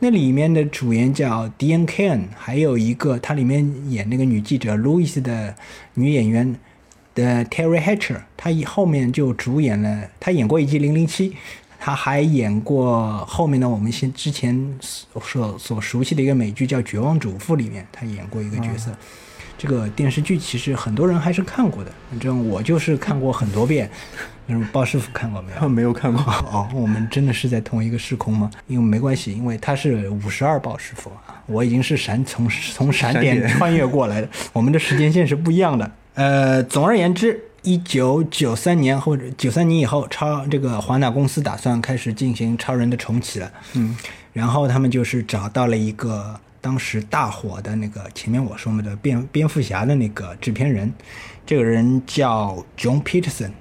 [0.00, 5.54] 那里面的主演叫 Dean Cain，还有一个他里面演那个女记者路易斯的
[5.94, 6.56] 女演员
[7.14, 11.36] 的 Terry Hatcher，他以后面就主演了，他演过一集零零七，
[11.78, 18.90] 他还演过后面的我们先之前所所熟悉的一个美剧叫《绝望主妇》里面，他演过一个角色。
[19.58, 23.90] 这个电视剧其实很多人还是看过的，反正我就是看过很多遍。
[24.46, 25.68] 嗯，鲍师傅看过没有？
[25.68, 26.22] 没有看过。
[26.22, 28.50] 哦，我们真的是在同一个时空吗？
[28.66, 35.92] 因为没关系，因为他是五十二鲍师傅啊，我已经是闪从从闪点穿越过来的，我们的时间线是不一样的。
[36.14, 43.50] 呃，总而言之，一九九三年或者九三年以后，超这个华纳公司打算开始进行超人的重启了。
[43.74, 43.96] 嗯，
[44.32, 50.92] 然后他们就是找到了一个当时大火的那个前面我说的蝙蝙蝠侠的那个制片人，
[51.46, 53.52] 这个人叫 John Peterson。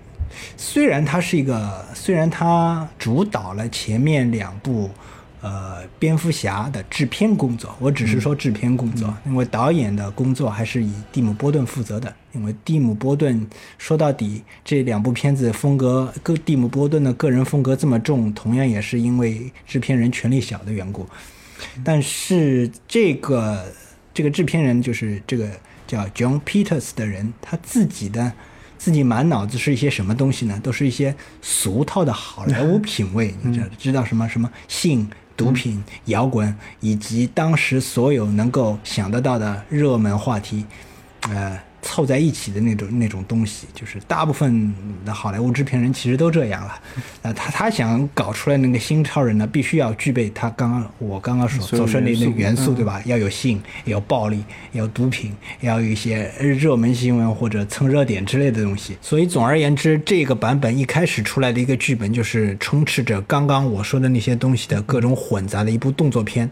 [0.55, 4.89] 虽然他是一个，虽然他主导了前面两部，
[5.41, 12.13] 呃，蝙蝠侠的制片工作，我只是说制片工作，因为导演的工作还是以蒂姆·波顿负责的。
[12.33, 13.47] 因为蒂姆·波顿
[13.77, 21.07] 说到底，这两部片子风格，个蒂姆·波顿的个人风格这么重，同样也是因为制片人权力小的缘故。
[21.83, 23.65] 但是这个
[24.13, 25.49] 这个制片人就是这个
[25.87, 28.31] 叫 John Peters 的人，他自己的
[28.77, 30.59] 自己满脑子是一些什么东西呢？
[30.61, 40.65] 都是一些俗套的好莱坞品味，你知道知道什么什么性、毒品、摇滚，以及当时所有能够想得到的热门话题，
[41.29, 44.73] 呃，凑在一起的那种那种东西，就是大部分
[45.05, 46.81] 的好莱坞制片人其实都这样了。
[47.21, 53.01] 啊，他他想搞出来那个新超人呢，必须要具备他刚刚我刚刚说所所说的那元素元素，嗯对吧？
[53.05, 58.97] 要有性，要有暴力，有毒品，要有一些热门新闻或者蹭热点之类的东西。
[59.01, 66.49] 所以总而言之，这个版本一开始出来的一个剧本就是充斥着刚刚我说的那些东西的各种混杂的一部动作片。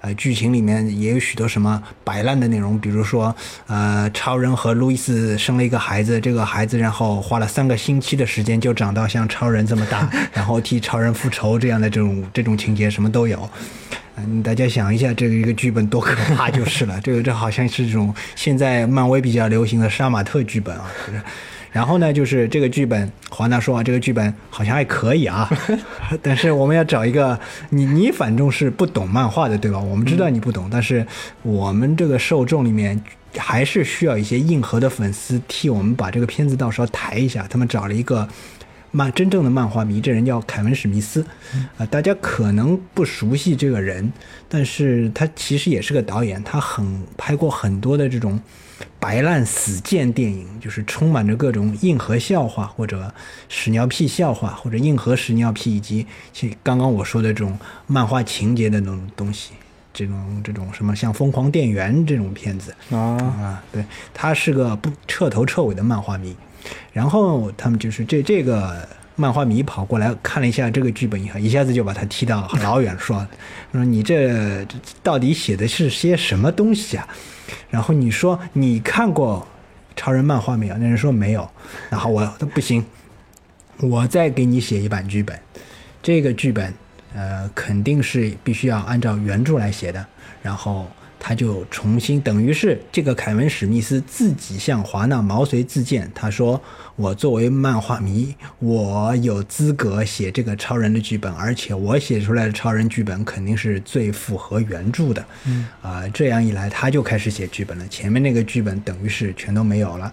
[0.00, 3.34] 呃，剧情里面也有许多什么摆烂的内容，比如说，
[3.66, 13.48] 呃，超人和路易斯生了一个孩子，这个孩子然后花了三个星期的时间就长到像超人这么大， 然后替超人复仇这样的这种这种情节什么都有。
[14.16, 17.00] 嗯，大家想一下，这个一个剧本多可怕就是了。
[17.02, 21.22] 这个这好像是这种现在漫威比较流行的杀马特剧本啊，就是。
[21.72, 25.48] 然后呢，就是这个剧本，华纳说啊，这个剧本好像还可以啊，
[26.20, 27.38] 但是我们要找一个
[27.70, 29.78] 你，你反正是不懂漫画的，对吧？
[29.78, 31.06] 我们知道你不懂，但是
[31.42, 33.00] 我们这个受众里面
[33.36, 37.46] 还是需要一些硬核的粉丝替我们把这个片子到时候抬一下。
[37.48, 38.28] 他们找了一个
[38.90, 41.24] 漫真正的漫画迷，这人叫凯文史密斯，
[41.78, 44.12] 啊、大家可能不熟悉这个人，
[44.48, 48.40] 但是他其实也是个导演，他很拍过很多的这种
[48.98, 53.12] 白烂死贱电影，就是充满着各种硬核笑话或者
[53.48, 59.52] 屎尿屁笑话，或者硬核屎尿屁，以及其刚刚我说的这种漫画情节的那种东西。
[59.92, 66.34] 这种这种什么像《疯狂电源》这种片子啊，啊，对，他是个不彻头彻尾的漫画迷。
[66.92, 73.26] 然后他们就是这这个漫画迷跑过来看了一下这个剧本以后，一下子就把他踢到老远，说
[73.72, 74.66] 说你这
[75.02, 77.06] 到底写的是些什么东西啊？
[77.68, 79.46] 然后你说你看过
[79.94, 80.74] 超人漫画没有？
[80.78, 81.48] 那人说没有。
[81.90, 82.84] 然后我说不行，
[83.78, 85.38] 我再给你写一版剧本，
[86.02, 86.72] 这个剧本
[87.14, 90.04] 呃肯定是必须要按照原著来写的。
[90.42, 90.88] 然后
[91.20, 96.60] 他就重新，等于是这个凯文史密斯自己向华纳毛遂自荐，他说
[96.96, 107.86] ：“我作为漫画迷，我有资格写这个超人的剧本，而且我写出来的超人剧本肯定是最符合原著的。”嗯，啊、这样一来，他就开始写剧本了。
[107.88, 110.10] 前面那个剧本等于是全都没有了，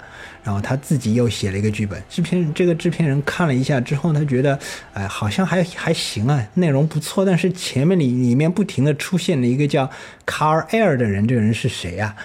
[0.47, 2.01] 然后他自己又写了一个剧本。
[2.10, 4.57] 制片人这个制片人看了一下之后，他觉得，
[4.93, 9.91] 哎，好像还还行啊，内容不错，但是前面里里面不停的出现了一个叫
[10.25, 12.15] 卡尔埃尔的人，这个人是谁啊、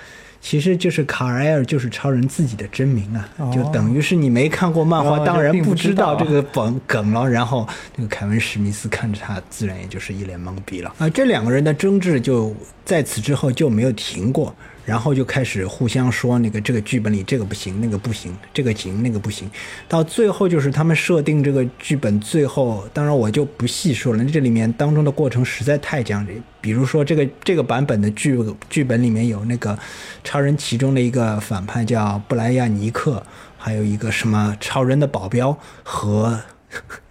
[0.41, 7.29] 其实就是卡尔埃尔，就是超人自己的真名啊，哦就等于是你没看过漫画，哦当然不不知道这个梗梗了。
[7.29, 10.95] 然后那个凯文史密斯看着他，自然也就是一脸懵逼了。
[10.99, 12.55] 啊、这两个人的争执就
[12.85, 14.55] 在此之后就没有停过。
[14.85, 19.51] 然后就开始互相说那个这个剧本里这个不行，那个不行，这个行那个不行，
[19.89, 26.33] 到最后就是他们设定这个剧本，最后当然我就不细说了，这里面当中的过程实在太讲究。
[26.61, 29.79] 比如说这个这个版本的剧剧本里面有那个
[30.25, 33.23] 超人其中的一个反派叫布莱亚尼克，
[33.59, 36.41] 还有一个什么超人的保镖和。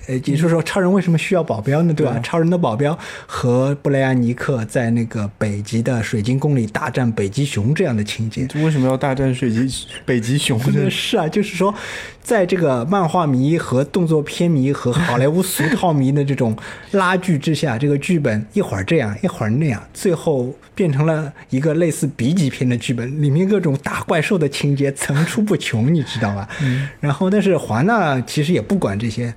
[0.07, 1.93] 呃，也就是说，超人为什么需要保镖呢？
[1.93, 2.13] 对吧？
[2.13, 10.89] 对超人的保镖和布莱亚尼克在那个北极的水晶宫里大战北极熊这样的情节，为什么要大战水极北极熊呢？
[10.89, 11.73] 是啊，就是说，
[12.21, 16.57] 在这个漫画迷和动作片迷和好莱坞俗套迷的这种
[16.91, 26.49] 拉锯之下，这个剧本一会儿这样，一会儿那样，最后变成了一个类似 B 级片的剧本，里面各种打怪兽的情节层出不穷，你知道吧？
[26.61, 26.89] 嗯。
[26.99, 29.33] 然后，但是华纳其实也不管这些。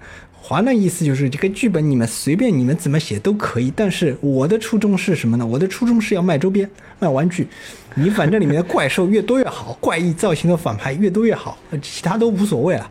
[0.46, 5.46] 华纳意思就是这个剧本你们随便你们怎么写都可以，但是我的初衷是什么呢？
[5.46, 7.48] 我的初衷是要卖周边、卖玩具。
[7.94, 12.90] 你反正里面的怪兽越多越好，怪异造型的反派越多越好，其他都无所谓了。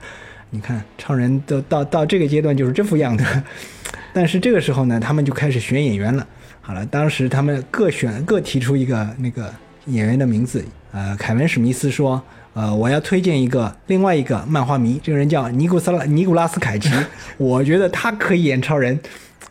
[0.50, 3.24] 你看超人都到到这个阶段就是这副样子，
[4.12, 6.28] 但是这个时候呢，他们就开始选演员了。
[6.60, 9.54] 好了，当时他们各选各提出一个那个
[9.86, 10.66] 演员的名字。
[10.92, 12.20] 呃，凯文史密斯说。
[12.54, 16.90] 呃，我要推荐一个另外一个漫画迷，这个人叫尼古斯拉尼古拉斯凯奇，
[17.38, 19.00] 我觉得他可以演超人，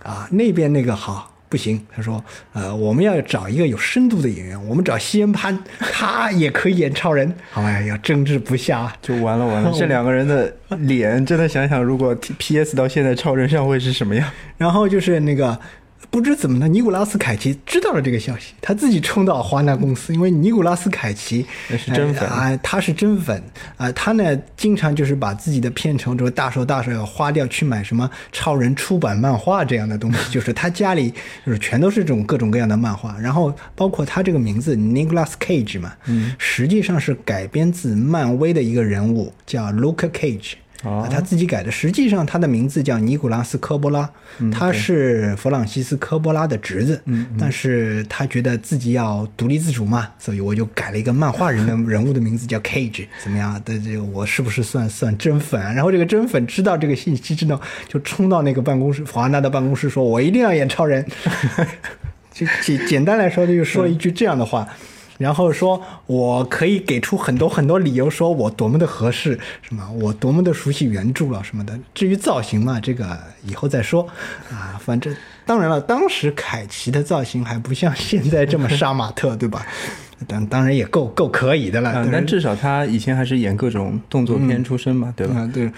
[0.02, 14.30] 啊，那边那个好不行，他说，呃，我们要找一个有深度的演员，我们找西恩潘， 他也可以演超人，好呀，要争执不下啊，就完了完了， 这两个人的脸真的想想，如果 P S 到现在超人上会是什么样？
[14.56, 15.58] 然后就是那个。
[16.12, 22.28] 不知怎么的，尼古拉斯凯奇知道了这个消息，他自己冲到华纳公司，因为尼古拉斯凯奇那是真粉。
[22.28, 23.42] 啊、他是真粉
[23.78, 31.10] 啊、他呢经常就是把自己的片酬这个大手大手要花掉去买什么超人出版漫画这样的东西，就是他家里
[31.46, 40.52] 就是全都是这种各种各样的漫画，然后包括他这个名字 Nicolas Cage 嘛，嗯，实际上是改编自漫威的一个人物叫 Luke Cage。
[40.82, 41.70] 哦啊他自己改的。
[41.70, 44.08] 实际上他的名字叫尼古拉斯科波拉，
[44.52, 53.54] 他是弗朗西斯科波拉的侄子，嗯但是他觉得自己要独立自主嘛，所以我就改了一个漫画人的 人物的名字叫 Cage，怎么样？
[53.64, 55.72] 的这个我是不是算算真粉啊？
[55.72, 61.04] 然后这个真粉知道这个信息之后，就冲到那个办公室华纳的办公室说：“我一定要演超人。
[62.32, 64.66] ”就简简单来说，他就说了一句这样的话，
[65.18, 71.78] 然后说我可以给出很多很多理由，说我多么的合适，什么我多么的熟悉原著了什么的。
[71.94, 74.06] 至于造型嘛，这个以后再说
[74.50, 74.80] 啊。
[74.82, 75.14] 反正
[75.46, 79.66] 当然了，当时凯奇的造型还不像现在这么杀马特，对吧？
[80.28, 81.90] 当当然也够够可以的了。
[81.90, 85.34] 啊，但至少他以前还是演各种动作片出身嘛，对吧？
[85.36, 85.72] 嗯，对，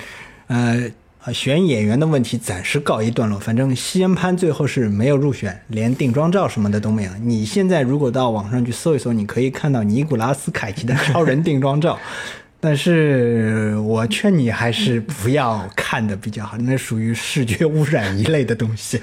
[0.46, 0.90] 呃。
[1.24, 3.38] 啊，选演员的问题暂时告一段落。
[3.38, 7.10] 反正西恩潘最后是没有入选，连定妆照什么的都没有。
[7.22, 11.98] 你现在如果到网上去搜一搜，你可以看到尼古拉斯凯奇的超人定妆照，
[12.60, 19.00] 但是我劝你还是不要看的比较好，那属于视觉污染一类的东西。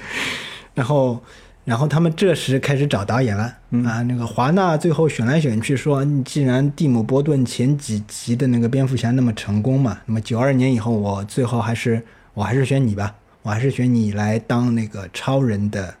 [0.74, 1.20] 然后，
[1.64, 3.44] 然后他们这时开始找导演了、
[3.84, 4.02] 啊。
[4.02, 12.02] 那个华纳最后选来选去说，你既然蒂姆·波顿前几集的那个蝙蝠侠那么成功嘛，那么九二年以后，我最后还是
[12.34, 15.94] 我还是选你吧，我还是选你来当那个超人的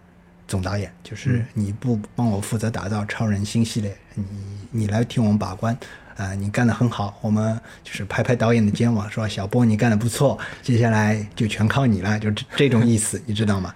[0.48, 4.24] 总导演，就是你不帮我负责打造超人新系列，你
[4.70, 5.76] 你来替我们把关。
[6.14, 13.74] 啊、你干得很好，我们就是拍拍导演的肩膀，说小波你干得不错，接下来就全靠你了，就这这种意思，你知道吗？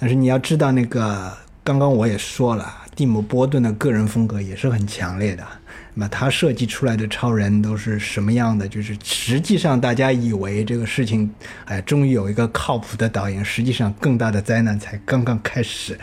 [0.00, 1.30] 但是你要知道，那个
[1.62, 5.46] 刚刚我也说了，蒂姆·波顿的个人风格也是很强烈的。
[5.92, 8.66] 那么他设计出来的超人都是什么样的？
[8.66, 11.30] 就是实际上大家以为这个事情，
[11.66, 15.98] 哎，终于有一个靠谱的导演，实际上更大的灾难才刚刚开始。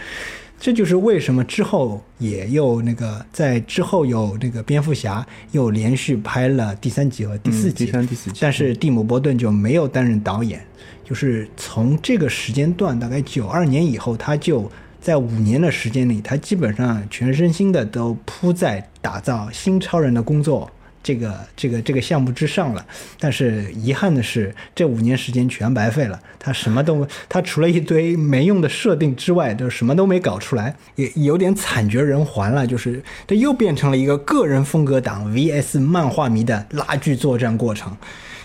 [0.60, 10.66] 这就是为什么之后也又那个在之后有那个蝙蝠侠又连续拍了第三集和第四集，嗯第三第四集但是蒂姆·波顿就没有担任导演，
[11.08, 20.70] 就是从这个时间段，大概九二年以后，他就在五年的时间里，他基本上全身心的都扑在打造新超人的工作
[21.01, 22.86] 这个这个这个项目之上了。
[23.18, 32.68] 但是遗憾的是，这五年时间全白费了，他什么都他除了一堆没用的设定之外，就什么都没搞出来，也有点惨绝人寰了。
[32.68, 37.95] 就是这又变成了一个个人风格党 VS 漫画迷的拉锯作战过程。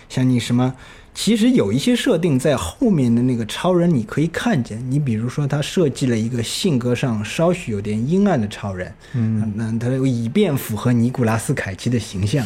[0.09, 0.75] 像你什么，
[1.15, 4.83] 其实有一些设定在后面的那个超人你可以看见。
[4.91, 12.45] 你比如说，他设计了一个性格上稍许有点阴暗的超人，嗯，那他以便符合尼古拉斯凯奇的形象。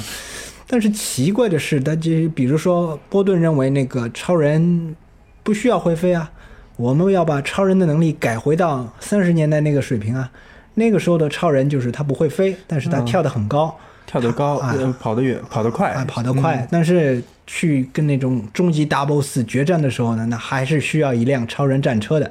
[0.66, 4.96] 但是奇怪的是，他就比如说，波顿认为那个超人
[5.44, 6.30] 不需要会飞啊，
[6.76, 10.28] 我们要把超人的能力改回到三十年代那个水平啊。
[10.74, 13.74] 那个时候的超人就是他不会飞，但是他跳得很高。
[14.06, 22.30] 跳得高，啊呃跑得远，跑得快，啊，跑得快，但是去跟那种终极大 boss 决战的时候呢，那还是需要一辆超人战车的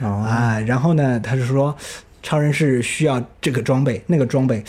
[0.00, 0.58] 哦，啊。
[0.60, 1.76] 然后呢，他是说
[2.22, 4.64] 超人是需要这个装备，那个装备。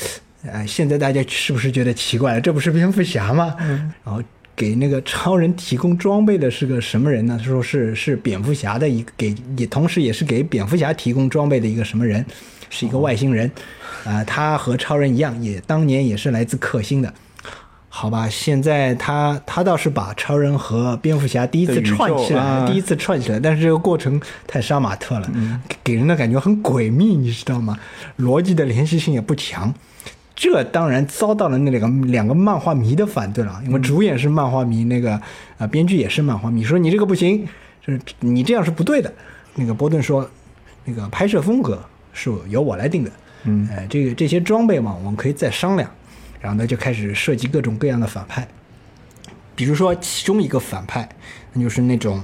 [0.48, 2.41] 呃，现在大家是不是觉得奇怪了？
[2.41, 3.56] 这不是蝙蝠侠吗？
[4.04, 4.22] 然后
[4.56, 7.36] 给那个超人提供装备的是个什么人呢？
[7.39, 12.24] 他说是是蝙蝠侠的一个给，也同时也是给蝙蝠侠提供装备的一个什么人，
[12.70, 13.50] 是一个外星人。
[14.04, 17.12] 啊、他和超人一样，也当年也是来自克星的。
[17.98, 25.32] 好吧，现在他他倒是把超人和蝙蝠侠第一次串起来，啊第一次串起来，但是这个过程太杀马特了，
[25.70, 27.80] 给给人的感觉很诡秘，你知道吗？
[28.20, 29.74] 逻辑的联系性也不强。
[30.36, 35.14] 这当然遭到了那两个两个漫画迷的反对了，因为主演是漫画迷，那个
[35.58, 37.48] 啊编剧也是漫画迷，说你这个不行，
[37.88, 39.12] 就是你这样是不对的。
[39.56, 40.30] 那个波顿说，
[40.84, 41.82] 那个拍摄风格
[42.12, 43.12] 是由我来定的，
[43.46, 45.89] 嗯，呃，这个这些装备嘛，我们可以再商量。
[46.46, 48.48] 然后呢，就开始设计各种各样的反派，
[49.56, 51.10] 比如说其中一个反派，
[51.54, 52.24] 那就是那种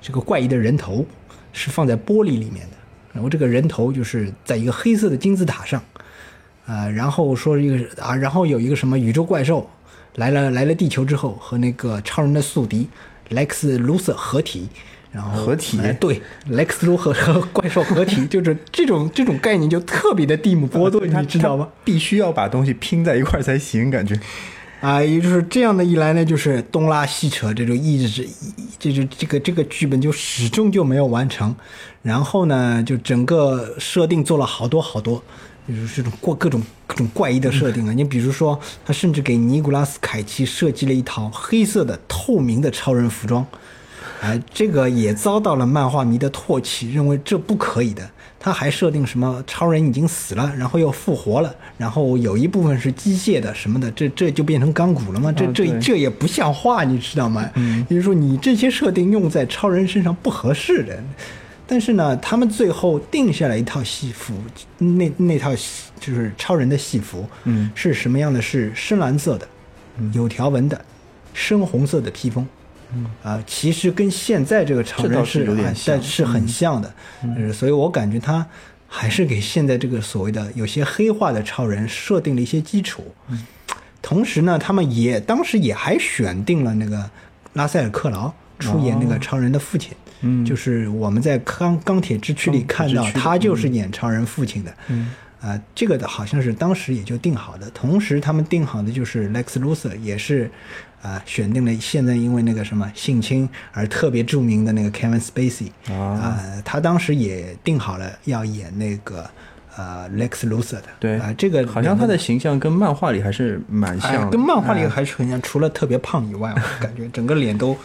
[0.00, 1.04] 这个怪异的人头，
[1.52, 2.76] 是放在玻璃里面的，
[3.12, 5.84] 然后这个人头就是在一个黑色的金字塔上，
[6.64, 9.68] 啊、然后说一个啊，然后有一个什么宇宙怪兽
[10.14, 12.88] 来了来了地球之后，和那个超人的宿敌
[13.28, 14.70] 莱克斯卢瑟合体。
[15.10, 21.68] 然后合体哎对，莱克斯卢和和 怪兽合体，就是这种这种概念就特别的蒂姆波顿，你知道吗？？
[21.82, 24.18] 必须要把东西拼在一块儿才行，感觉。
[24.80, 28.28] 啊，也就是这样的一来呢，就是东拉西扯，这种一直
[28.78, 31.52] 这就这个这个剧本就始终就没有完成。
[32.02, 35.20] 然后呢，就整个设定做了好多好多，
[35.66, 37.92] 就是这种过各种各种怪异的设定啊。
[37.92, 43.44] 你比如说，他甚至给尼古拉斯凯奇设计了一套黑色的透明的超人服装。
[44.20, 48.08] 哎，这个也遭到了漫画迷的唾弃，认为这不可以的。
[48.40, 55.32] 他还设定什么超人已经死了，然后又复活了，然后有一部分是机械的什么的，这这就变成钢骨了吗？
[55.32, 57.50] 这这这也不像话，你知道吗？
[57.90, 61.02] 就是说你这些设定用在超人身上不合适的。
[61.66, 64.32] 但是呢，他们最后定下来一套戏服，
[64.78, 68.40] 那那套戏就是超人的戏服，嗯是什么样的？
[68.40, 69.46] 是深蓝色的，
[70.14, 70.80] 有条纹的，
[71.34, 72.46] 深红色的披风。
[72.94, 76.94] 嗯啊、其实跟现在这个超人是有点啊像但是很像的，
[77.36, 78.46] 呃所以我感觉他
[78.86, 83.14] 还是给现在这个所谓的有些黑化的超人设定了一些基础。
[84.00, 87.10] 同时呢，他们也当时也还选定了那个
[87.52, 90.44] 拉塞尔克劳出演那个超人的父亲，嗯。
[90.44, 95.10] 就是我们在钢钢铁之躯里看到他就是演超人父亲的，嗯。
[95.40, 97.70] 啊、这个的好像是当时也就定好的。
[97.70, 100.50] 同时，他们定好的就是 Lex Luthor 也是
[101.02, 106.18] 啊、选定了现在因为那个什么性侵而特别著名的那个 Kevin Spacey 啊。
[106.22, 109.28] 呃他当时也定好了要演那个
[109.76, 117.76] 呃 Lex Luthor 的，对啊、这个好像他的形象跟漫画里还是蛮哎像的，跟漫画里哎还是很像，除了特别胖以外，我感觉整个脸都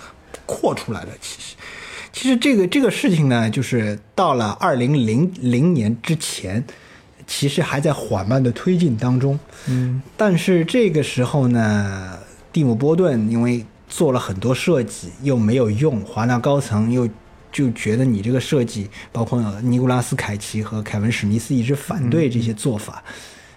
[0.45, 1.09] 扩出来了。
[1.22, 1.55] 其实，
[2.11, 6.64] 其实这个这个事情呢，就是到了二零零零年之前，
[7.28, 9.39] 其实还在缓慢的推进当中。
[9.68, 12.18] 嗯，但是这个时候呢，
[12.54, 17.10] 蒂姆·波顿因为做了很多设计，又没有用，华纳高层又
[17.51, 23.04] 就觉得你这个设计，包括尼古拉斯·凯奇和凯文·史密斯一直反对这些做法。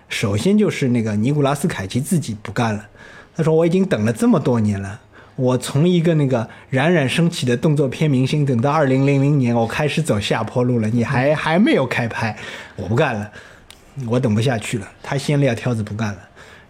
[0.09, 2.89] 首先就是那个尼古拉斯·凯奇自己不干了，
[3.37, 5.03] 他说：“我已经等了这么多年了。”
[5.37, 12.35] 我从一个那个冉冉升起的动作片明星，等到二零零零年，我开始走下坡路了，你还还没有开拍，
[12.75, 13.31] 我不干了，
[14.07, 14.89] 我等不下去了。
[15.03, 16.26] 他先撂挑子不干了，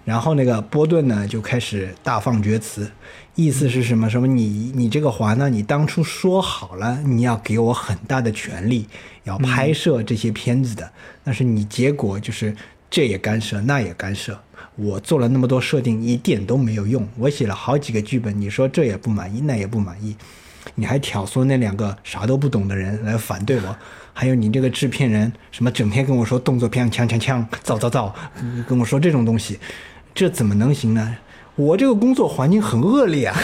[0.07, 2.89] 然后那个波顿呢就开始大放厥词，
[3.35, 4.09] 意思是什么？
[4.09, 8.87] 什么你你这个华纳，你当初说好了，你要给我很大的权利，
[9.25, 10.93] 要拍摄这些片子的，
[11.25, 12.55] 但是你结果就是
[12.89, 14.41] 这也干涉，那也干涉。
[14.77, 17.05] 我做了那么多设定，一点都没有用。
[17.19, 20.15] 我写了好几个剧本，你说这也不满意，那也不满意，
[20.77, 23.77] 你还挑唆那两个啥都不懂的人来反对我，
[24.13, 28.15] 还有你这个制片人，什么整天跟我说动作片锵锵锵，造造造，
[28.69, 29.59] 跟我说这种东西，
[30.17, 31.19] 这怎么能行呢？
[31.57, 33.37] 我这个工作环境很恶劣啊。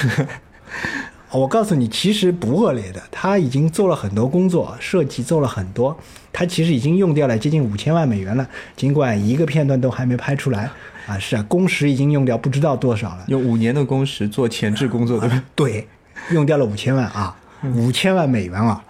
[1.30, 5.98] 我告诉你，其实不恶劣的，他已经做了很多工作，设计做了很多，
[6.32, 10.70] 他其实已经用掉了接近五千万美元了，尽管一个片段都还没拍出来
[11.06, 13.24] 啊，是啊，工时已经用掉不知道多少了。
[13.26, 15.42] 用五年的工时做前置工作，对吧？
[15.54, 15.86] 对，
[16.30, 17.36] 用掉了五千万啊，
[17.74, 18.82] 五千万美元啊。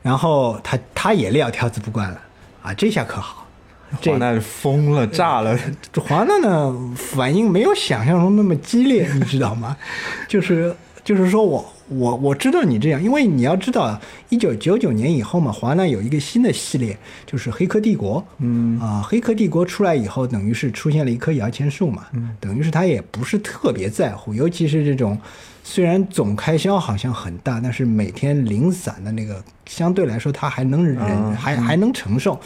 [0.00, 2.18] 然后他他也撂挑子不干了
[2.62, 3.47] 啊，这下可好，这
[4.04, 5.58] 华纳疯了，炸了，
[5.94, 9.76] 华纳呢反应没有想象中那么激烈，你知道吗？
[10.28, 18.20] 就是就是说我我我知道你这样，因为你要知道，一九九九年以后嘛，华纳有一个新的系列，就是《黑客帝国》。
[18.40, 22.04] 嗯啊，黑客帝国》出来以后，等于是出现了一棵摇钱树嘛。
[22.12, 25.18] 嗯，等于是他也不是特别在乎，尤其是这种
[25.64, 32.38] 虽然总开销好像很大，但是每天零散的那个，相对来说他还能忍，啊还还能承受。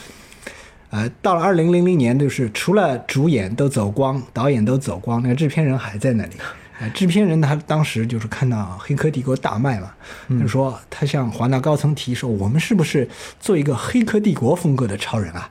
[0.92, 6.32] 呃，到了二零零零年，就是除了主演都走光，导演都走光，那个制片人还在那里。
[6.80, 9.90] 呃，制片人他当时就是看到《黑客帝国》大卖嘛，
[10.28, 13.08] 他就说他向华纳高层提说，我们是不是
[13.40, 15.48] 做一个《黑客帝国》风格的超人啊？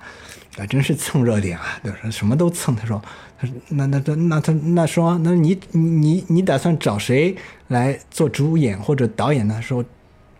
[0.60, 1.80] 啊，真是蹭热点啊！
[1.82, 2.76] 对，说什么都蹭。
[2.76, 3.02] 他说，
[3.39, 7.36] 他说那那那那他那说，那你你你你打算找谁
[7.70, 9.60] 来做主演或者导演呢？
[9.60, 9.84] 说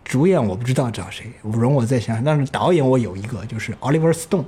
[0.04, 2.22] 主演我不知道找谁，容我再想想。
[2.22, 4.44] 但是导演我有一个，就是 Oliver Stone。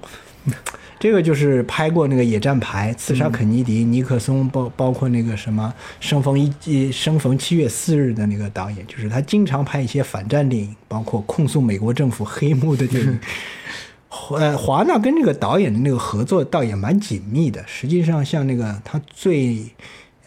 [1.01, 13.19] 这个就是拍过那个《野战排》《刺杀肯尼迪》尼克松，包包括那个什么《生逢一呃生逢七月四日》的那个导演，就是他经常拍一些反战电影，包括控诉美国政府黑幕的电影。
[14.39, 17.63] 呃，华纳跟这个导演的那个合作倒也蛮紧密的。
[17.67, 19.59] 实际上，像那个他最，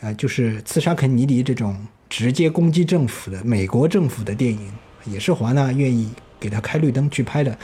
[0.01, 1.76] 呃，就是《刺杀肯尼迪》这种
[2.09, 4.72] 直接攻击政府的美国政府的电影，
[5.05, 7.57] 也是华纳愿意给他开绿灯去拍的。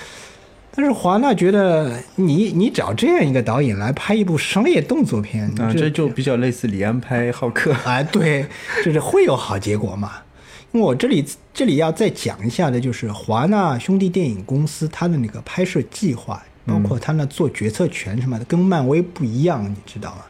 [0.75, 8.47] 但是华纳觉得你你找这样一个导演来拍一部商业动作片，啊，这这就比较类似李安拍《浩克》啊， 对，
[8.83, 10.13] 就是会有好结果嘛。
[10.71, 20.21] 因为我这里这里要再讲一下的，就是华纳兄弟电影公司它的那个拍摄计划，包括它那做决策权什么的，跟漫威不一样，你知道吗？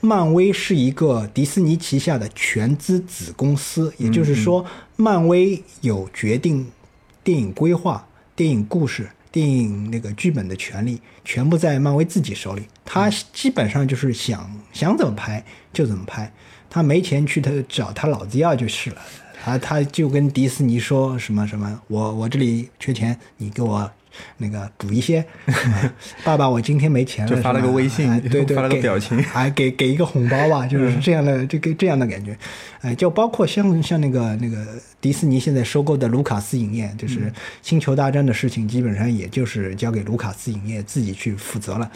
[0.00, 4.64] 漫威是一个迪士尼旗下的全资子公司，也就是说，
[4.96, 6.66] 漫威有决定
[7.24, 12.62] 电影规划、电影故事、电影那个剧本的权利，全部在漫威自己手里。
[12.84, 16.32] 他基本上就是想想怎么拍就怎么拍，
[16.70, 18.96] 他没钱去他找他老子要就是了。
[19.40, 23.90] 他他就跟迪士尼说什么什么，我我这里缺钱，你给我
[24.38, 25.92] 那个补一些，啊
[26.24, 32.36] 爸爸，我今天没钱了，就发了个微信哎对 对，发了个给表情还给给一个红包吧，就是这样的这个这样的感觉，
[32.80, 34.66] 哎，就包括像像那个那个
[35.00, 37.32] 迪士尼现在收购的卢卡斯影业，就是
[37.62, 41.90] 星球大战的事情，基本上也就是交给卢卡斯影业自己去负责了。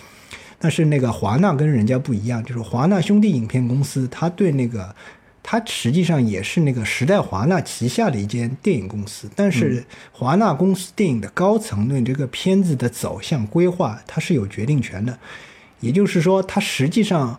[0.59, 4.95] 但是那个华纳跟人家不一样，就是华纳兄弟影片公司，他对那个
[5.43, 15.19] 它实际上也是那个时代华纳旗下的一间电影公司，但是华纳公司电影的高层对这个片子的走向规划，它是有决定权的。
[15.81, 17.39] 也就是说，它实际上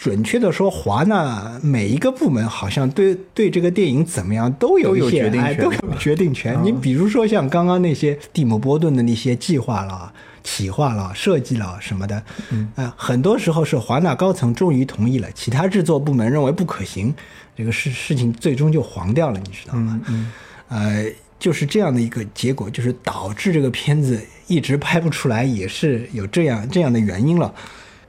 [0.00, 6.56] 准确的说，华纳每一个部门好像对对这个电影怎么样都有一些决定权哎都有决定权。
[6.62, 10.12] 你比如说像刚刚那些蒂姆·波顿的那些计划了。
[10.44, 17.14] 企划了、设计了什么的，嗯，呃，很多时候是华纳高层终于同意了，其他制作部门认为不可行，
[17.54, 20.00] 这个事事情最终就黄掉了，你知道吗？
[20.08, 20.32] 嗯
[20.68, 21.04] 呃，
[21.38, 27.52] 就是这样的一个结果，就是导致这个片子一直拍不出来，也是有这样这样的原因了。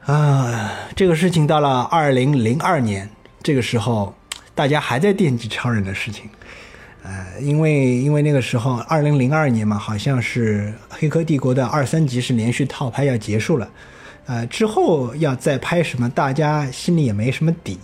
[0.10, 3.07] 啊，这个事情到了二零零二年，
[3.43, 4.12] 这个时候
[4.55, 6.28] 大家还在惦记超人的事情。
[7.03, 13.70] 呃，因为因为那个时候二零零二年嘛，好像是《黑客帝国》的二三集是连续套拍要结束了，
[14.26, 17.78] 呃，之后要再拍什么，大家心里也没什么底。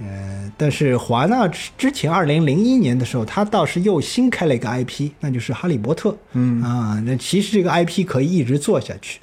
[0.00, 6.10] 呃，但是华纳之之前二零零一年的时候，他倒是又新开了一个 IP，那就是《哈利波特》。
[6.34, 9.18] 嗯啊，那其实这个 IP 可以一直做下去。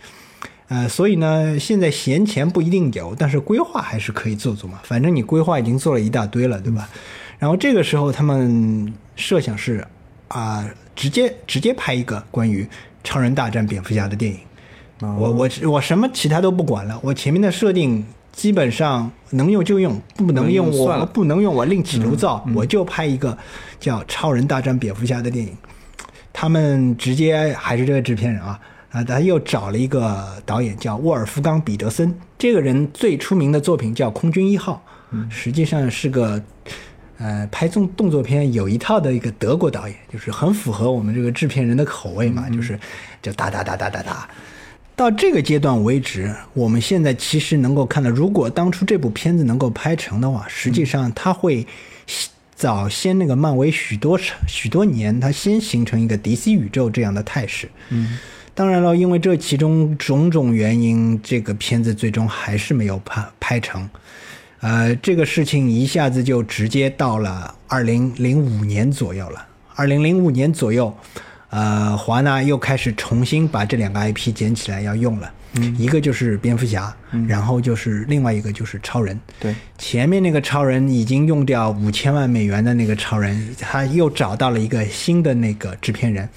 [0.68, 4.80] 呃，所以呢，现在闲钱不一定有，但是规划还是可以做做嘛。
[4.84, 6.90] 反正你规划已经做了一大堆了，对吧？
[7.38, 9.86] 然后这个时候他们设想是
[10.28, 12.68] 啊、直接直接拍一个关于
[13.04, 14.40] 超人大战蝙蝠侠的电影。
[15.02, 23.38] 哦我我我什么其他都不管了，我前面的设定基本上能用就用，不能用我不能用我另起炉灶，我就拍一个
[23.80, 25.56] 叫《超人大战蝙蝠侠》的电影。
[26.34, 28.60] 他们直接还是这个制片人啊
[28.96, 34.82] 啊，他又找了一个导演叫沃尔夫冈·彼得森，这个人最出名的作品叫《空军一号》，
[35.30, 36.42] 实际上是个
[37.18, 42.80] 呃拍动动作片有一套的一个德国导演，就是很符合我们这个制片人的口味嘛，就是
[43.22, 44.30] 就打打打打打打。
[44.96, 51.68] 到这个阶段为止，我们现在其实能够看到，如果当初这部片子能够拍成的话，实际上它会
[52.56, 54.18] 早先那个漫威许多
[54.48, 57.70] 许多年，它先形成一个 DC 宇宙这样的态势。
[57.90, 58.18] 嗯，
[58.56, 63.88] 当然了，因为这其中种种原因，这个片子最终还是没有拍拍成。
[64.62, 69.46] 呃，这个事情一下子就直接到了二零零五年左右了。
[69.76, 70.96] 二零零五年左右，
[71.50, 75.30] 呃，华纳又开始重新把这两个 IP 捡起来要用了。
[75.58, 76.94] 嗯，一个就是蝙蝠侠，
[77.28, 79.20] 然后就是另外一个就是超人。
[79.40, 86.28] 对，前面那个超人已经用掉五千万美元的那个超人，他又找到了一个新的那个制片人，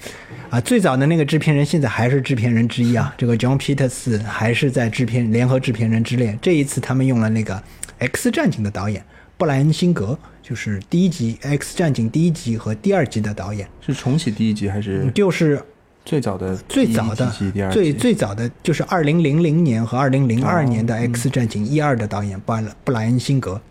[0.49, 6.37] 啊，最早的那个制片人现在还是制片人之一啊， 这个 John Peters 还是在制片联合制片人之列。
[6.41, 7.55] 这一次他们用了那个
[7.97, 9.03] 《X 战警》的导演
[9.37, 15.11] 布莱恩辛格，就是第一集《X 战警》第一集和第二集的导演，是重启第一集还是？
[15.13, 15.61] 就是
[16.09, 17.31] 最早的最早的
[17.71, 17.93] 最？
[17.93, 23.61] 最早的就是二零零零年和二零零二年的《X 战警》一二的导演布莱布莱恩辛格，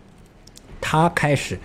[0.79, 1.59] 他开始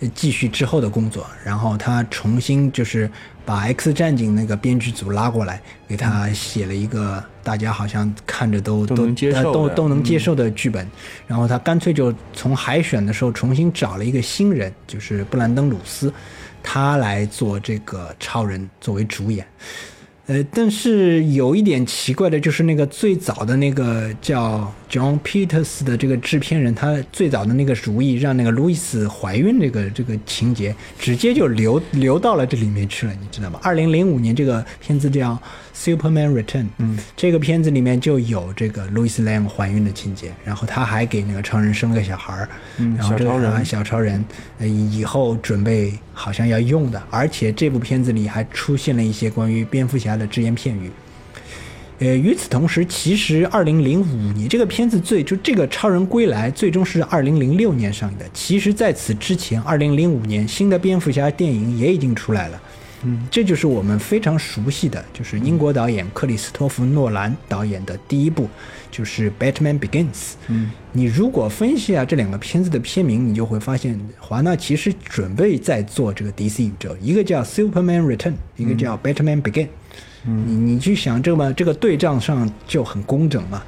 [0.00, 3.10] 呃继续之后的工作，然后他重新就是
[3.44, 10.88] 把《X 战警》那个编剧组拉过来，给他写了一个大家好像看着都都能接受的都都能接受的剧本，
[11.26, 16.10] 然后他干脆就从海选的时候重新找了一个新人，就是布兰登·鲁斯，
[16.62, 19.46] 他来做这个超人作为主演。
[20.26, 33.60] 呃，但是有一点奇怪的就是那个最早的那个叫 John Peters 的这个制片人，他最早的那个主意让那个路易斯怀孕这个这个情节，直接就流流到了这里面去了，你知道吗？
[33.62, 35.38] 二零零五年这个片子这样
[35.76, 42.48] Superman Return，嗯，这个片子里面就有这个路易斯莱恩怀孕的情节，然后他还给那个超人生了个小孩儿，
[42.78, 44.24] 嗯然后这个小超人啊小超人，
[44.58, 50.90] 呃，以后准备好像要用的，而且这部片子里还出现了一些关于蝙蝠侠的只言片语。
[51.98, 58.26] 呃，与此同时，其实二零零五年这个片子最就这个《超人归来》最终是二零零六年上映的。
[58.34, 62.60] 其实，在此之前，二零零五年新的蝙蝠侠电影也已经出来了。
[63.02, 68.48] 嗯，这就是我们非常熟悉的，就是英国导演克里斯托弗·诺兰导演的第一部，
[68.90, 70.06] 就是《Batman Begins》。
[70.48, 79.68] 嗯，你如果分析啊这两个片子的片名，你就会发现华纳其实准备在做这个 DC 宇宙，一个叫 Superman Return，一个叫 Batman Begin。
[80.24, 83.62] 嗯，你你去想这么这个对仗上就很工整嘛。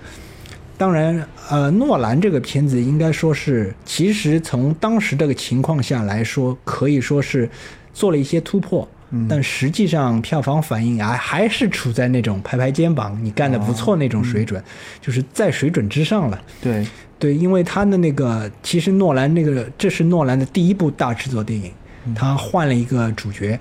[0.79, 7.51] 当然，呃，诺兰这个片子应该说是，其实从当时这个情况下来说，可以说是
[7.93, 8.89] 做了一些突破。
[9.28, 14.62] 但实际上票房反应啊还是处在那种拍拍肩膀，你干的不错那种水准，
[15.00, 16.40] 就是在水准之上了。
[16.61, 16.86] 对，
[17.18, 21.72] 对，因为他的那个其实诺兰那个这是诺兰的第一部大制作电影，
[22.14, 23.59] 他换了一个主角。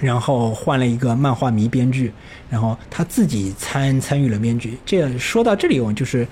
[0.00, 2.10] 然后换了一个漫画迷编剧，
[2.48, 4.78] 然后他自己参参与了编剧。
[4.86, 6.26] 这说到这里，我就是，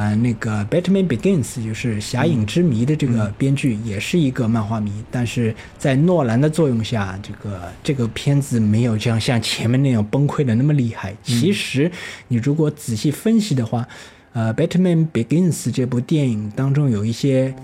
[0.00, 11.14] 呃，那个《Batman Begins》就是《侠影之谜》的这个编剧也是一个漫画迷，但是在诺兰的作用下，这个这个片子没有这样像前面那样崩溃的那么厉害。
[11.22, 11.92] 其实
[12.28, 13.86] 你如果仔细分析的话，
[14.32, 17.54] 呃，《Batman Begins》这部电影当中有一些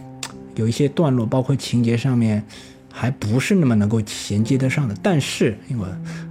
[0.56, 2.44] 有一些段落，包括情节上面。
[2.98, 5.86] 还不是那么能够衔接得上的，但是因为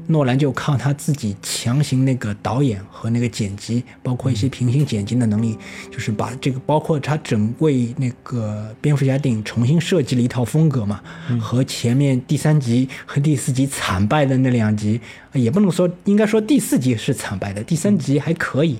[0.08, 5.56] 诺兰就靠他自己强行那个导演和那个剪辑，包括一些平行剪辑的能力，
[5.92, 11.02] 就是把这个包括他整为那个蝙蝠侠电影重新设计了一套风格嘛，
[11.40, 15.00] 和前面第三集和第四集惨败的那两集，
[15.34, 18.80] 也不能说，应该说第四集是惨败的，第三集还可以，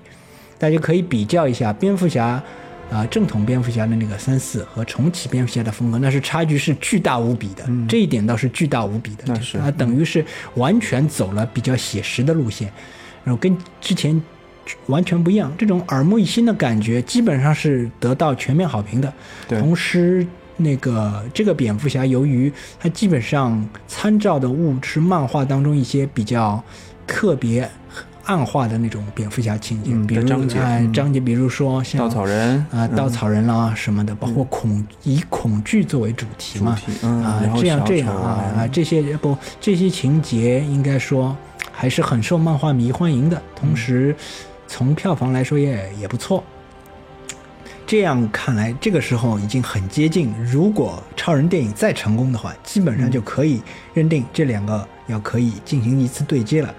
[0.58, 2.44] 大家可以比较一下蝙蝠侠。
[2.92, 9.24] 啊，正统蝙蝠侠的那个三四和重启蝙蝠侠的风格，那是差距是巨大无比的，这一点倒是巨大无比的。
[9.26, 10.24] 那是啊，等于是
[10.54, 12.72] 完全走了比较写实的路线，
[13.24, 14.22] 然后跟之前
[14.86, 15.52] 完全不一样。
[15.58, 19.12] 这种耳目一新的感觉，基本上是得到全面好评的。
[19.50, 20.26] 同时，
[20.56, 26.64] 那个这个蝙蝠侠，由于它基本上参照的物是漫画当中一些比较
[27.08, 27.70] 特别。
[28.26, 30.22] 暗化的那种蝙蝠侠情节，比如
[30.60, 41.36] 哎，章节，比如说像稻草人啊，稻草人啦什么的，包括恐以恐惧作为主题嘛，啊，这样这样啊啊，这些不这些情节应该说
[41.72, 44.16] 还是很受漫画迷欢迎的，同时
[44.68, 46.44] 从票房来说也也不错。
[47.88, 50.34] 这样看来，这个时候已经很接近。
[50.44, 53.62] 如果超人电影再成功的话，基本上就可以
[53.94, 56.74] 认定这两个要可以进行一次对接了。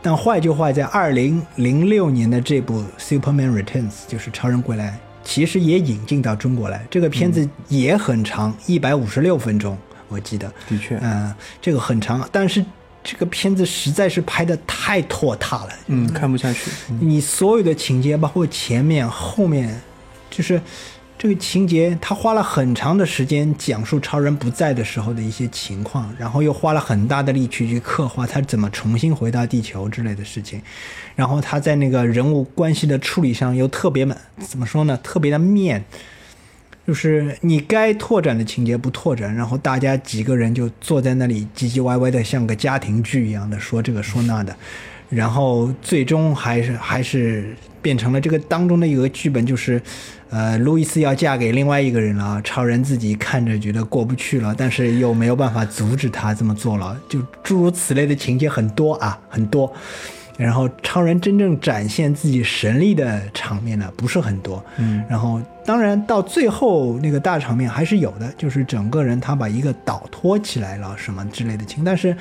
[0.00, 6.86] 但坏就坏在二零零六年的这部《Superman Returns》，就是超人归来，其实也引进到中国来。
[6.90, 9.76] 这个片子也很长，一百五十六分钟，
[10.08, 10.46] 我记得。
[10.68, 12.64] 的确，嗯，这个很长，但是
[13.02, 16.70] 这个片子实在是拍的太拖沓了，嗯，看不下去。
[17.00, 19.80] 你所有的情节，包括前面、后面，
[20.30, 20.60] 就是。
[21.18, 30.62] 这个情节，他花了很长的时间讲述超人不在的时候的一些情况，然后又花了很大的力气去刻画他怎么重新回到地球之类的事情，
[31.16, 34.06] 然后他在那个人物关系的处理上又特别
[34.38, 34.96] 怎么说呢？
[35.02, 35.84] 特别的面，
[36.86, 44.54] 就是你该拓展的情节不拓展，然后大家几个人就坐在那里唧唧歪歪的，像个家庭剧一样的说这个说那的，
[45.08, 49.82] 然后最终还是还是变成了这个当中的一个剧本就是。
[50.30, 59.72] 呃，路易斯要嫁给另外一个人了，超人自己看着觉得过不去了，但是又没有办法阻止他这么做了，就诸如此类的情节很多啊，很多。
[60.36, 64.64] 然后超人真正展现自己神力的场面呢，不是很多。
[64.76, 72.16] 嗯，然后当然到最后那个大场面还是有的，就是整个人他把一个岛托起来了什么之类的情，但是。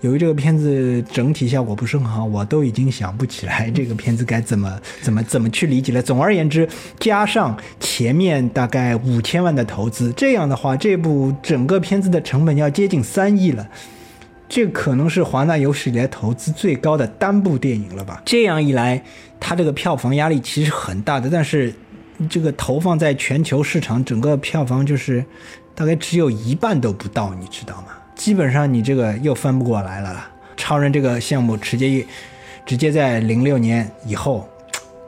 [0.00, 6.00] 由于这个片子整体效果不是很好，我都已经想不起来这个片子该怎么怎么怎么去理解了。
[6.00, 6.68] 总而言之，
[7.00, 13.68] 加上前面大概五千万的投资，这样的话，这部整个片子的成本要接近三亿了，
[14.48, 18.22] 这可能是华纳有史以来投资最高的单部电影了吧？
[18.24, 19.02] 这样一来，
[19.40, 21.74] 它这个票房压力其实很大的，但是
[22.30, 25.24] 这个投放在全球市场，整个票房就是
[25.74, 27.88] 大概只有一半都不到，你知道吗？
[28.18, 30.30] 基本上你这个又翻不过来了啦。
[30.56, 32.04] 超人这个项目直接
[32.66, 34.46] 直接在零六年以后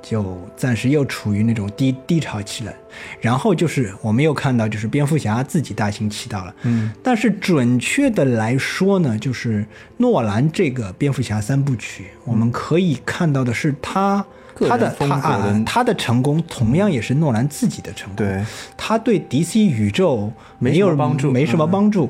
[0.01, 2.73] 就暂时又处于那种低低潮期了。
[3.21, 6.55] 然后就是我们又看到就是蝙蝠侠自己大行其道了。
[6.63, 14.25] 嗯，但是准确的来说呢，就是诺兰这个蝙蝠侠三部曲，我们可以看到的是他
[14.69, 18.17] 他的他啊他的成功同样也是诺兰自己的成功。
[18.17, 18.45] 对，
[18.77, 22.09] 他对 DC 宇宙没有帮助，没什么帮助。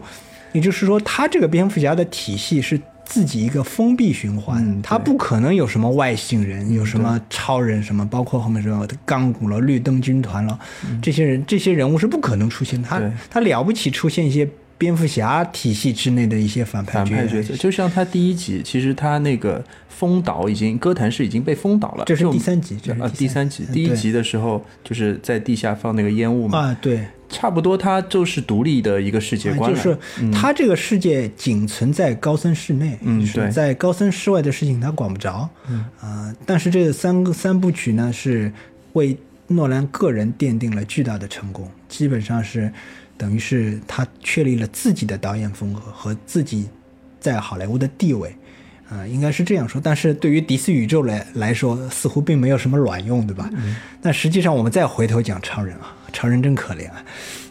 [0.52, 10.58] 也就是说，他这个蝙蝠侠的体系是自己一个封闭循环，他不可能有什么外星人，有什么超人什么，包括后面说钢骨了、绿灯军团了，
[11.02, 12.88] 这些人这些人物是不可能出现的。
[12.88, 14.48] 他他了不起出现一些
[14.78, 27.04] 蝙蝠侠体系之内的一些反派角色，就像他第一集，其实他那个封岛已经哥谭市已经被封岛了，这是第三集，啊，第三集，第一集的时候就是在地下放那个烟雾嘛，啊，对。
[27.30, 29.96] 差不多，它就是独立的一个世界观就是
[30.32, 35.84] 它这个世界仅存在高森室内，嗯，对，在高森室外的事情他管不着，嗯。
[36.00, 38.52] 啊，但是这三个三部曲呢，是
[38.94, 39.16] 为
[39.46, 42.72] 诺兰个人奠定了巨大的成功，基本上是
[43.16, 46.68] 等于是他确立了自己的导演风格和自己
[47.20, 48.34] 在好莱坞的地位，
[48.90, 49.80] 啊、应该是这样说。
[49.82, 53.48] 但是对于迪斯宇宙来来说，似乎并没有什么卵用，对吧？
[54.02, 57.04] 但实际上，我们再回头讲超人啊，超人真可怜啊。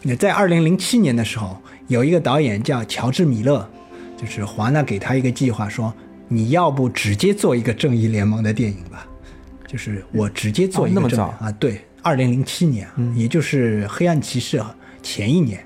[0.04, 3.68] 那在二零零七年的时候，有一个导演叫乔治米勒，
[4.18, 5.94] 就是华纳给他一个计划，说
[6.28, 9.08] 你要不直接做一个正义联盟的电影吧，
[9.66, 14.62] 就是我直接做一个正、哦那么早啊，对，二零零七年啊，也就是黑暗骑士
[15.02, 15.66] 前一年，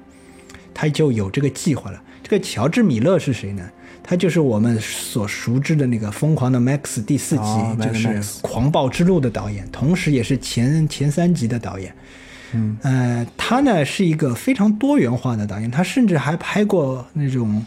[0.73, 2.01] 他就有这个计划了。
[2.21, 3.69] 这个乔治米勒是谁呢？
[4.03, 8.07] 他就是我们所熟知的那个《疯狂的 Max》第四集，哦就是
[8.41, 11.95] 《狂暴之路》的导演，同时也是前前三集的导演。
[12.53, 17.65] 嗯，呃，他呢是一个非常多元化的导演，他甚至还拍过那种，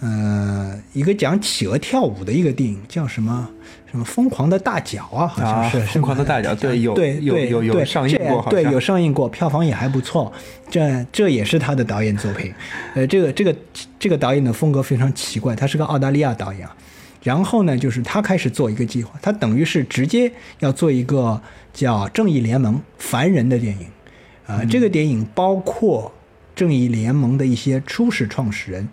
[0.00, 3.48] 呃，一个讲企鹅跳舞的一个电影，叫什么
[3.90, 10.32] 什么疯狂的大脚啊，好像是、啊疯狂的大脚对有对对有有有对上映过对，有上映过，票房也还不错。
[10.68, 12.52] 这这也是他的导演作品。
[12.94, 13.56] 呃，这个这个
[13.98, 16.76] 这个导演的风格非常奇怪，他是个澳大利亚导演啊。
[17.22, 20.30] 然后呢，就是他开始做一个计划，他等于是直接
[20.60, 21.40] 要做一个
[21.72, 23.86] 叫《正义联盟》凡人的电影。
[24.46, 26.12] 啊、这个电影包括
[26.54, 28.88] 正义联盟的一些初始创始人，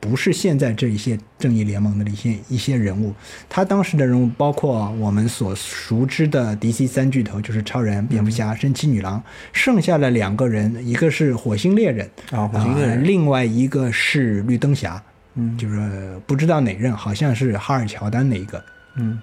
[0.00, 3.12] 不是现在这一些正义联盟的一些一些人物。
[3.48, 9.22] 他当时的人物包括我们所熟知的 DC 三巨头，就是超人、蝙蝠侠、神奇女郎，
[9.52, 15.02] 剩下的两个人，一个是火星猎人啊火星猎人啊另外一个是绿灯侠，
[15.34, 18.62] 嗯就是不知道哪任，好像是哈尔乔丹那一个。
[18.96, 19.20] 嗯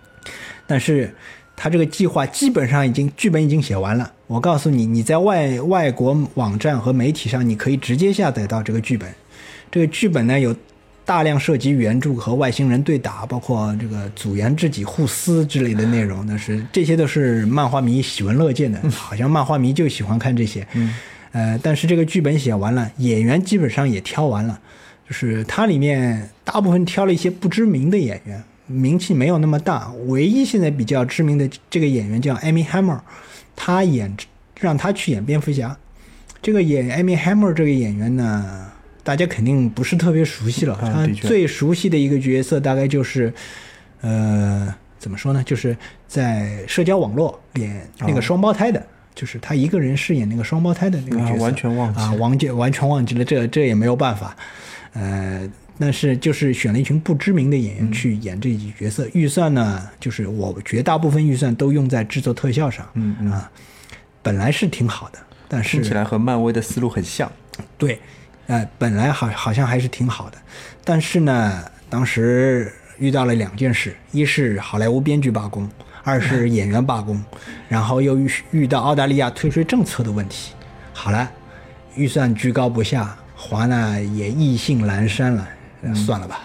[0.67, 1.13] 但是
[1.61, 4.11] 他这个计划基本上已经剧本已经写完了。
[4.25, 9.07] 我告诉你，你在外外国网站和媒体上，你可以直接下载到这个剧本。
[9.69, 10.55] 这个剧本呢有
[11.05, 16.25] 大量涉及原著和外星人对打，包括这个组员自己互撕之类的内容。
[16.25, 20.65] 那是这些都是漫画迷喜闻乐见的， 好像漫画迷就喜欢看这些。
[20.73, 20.95] 嗯
[21.33, 24.59] 呃，但是这个剧本写完了，演员基本上也挑完了，
[25.07, 29.91] 就是它里面大部分挑了一些不知名的演员，名气没有那么大。
[30.07, 32.99] 唯一现在比较知名的这个演员叫 Amy Hammer，
[33.55, 34.15] 他演
[34.59, 35.77] 让他去演蝙蝠侠。
[36.41, 38.71] 这个演 Amy Hammer 这个演员呢，
[39.03, 40.77] 大家肯定不是特别熟悉了。
[40.81, 43.31] 他最熟悉的一个角色大概就是，
[44.01, 45.43] 呃，怎么说呢？
[45.43, 51.33] 就是在社交网络演那个双胞胎的，就是他一个人饰演那个双胞胎的那个角色。
[51.33, 54.35] 啊完全忘记啊，完全完全忘记了，这这也没有办法。
[54.93, 55.47] 呃，
[55.79, 62.87] 但是就是选了一群不知名的演员去演这几角色，预算呢，就是我绝大部分预算都用在制作特效上。
[62.93, 63.49] 嗯嗯，啊，
[64.21, 67.31] 本来是挺好的，但是听起来和漫威的思路很像。
[67.77, 67.99] 对，
[68.47, 70.37] 呃，本来好好像还是挺好的，
[70.83, 75.67] 但是呢，当时遇到了两件事，一是好莱坞编剧罢工，
[76.03, 77.23] 二是演员罢工，
[77.67, 80.53] 然后又遇遇到澳大利亚退税政策的问题。
[80.93, 81.31] 好了，
[81.95, 85.49] 预算居高不下，华纳也意兴阑珊了，呃
[85.95, 86.41] 算了吧，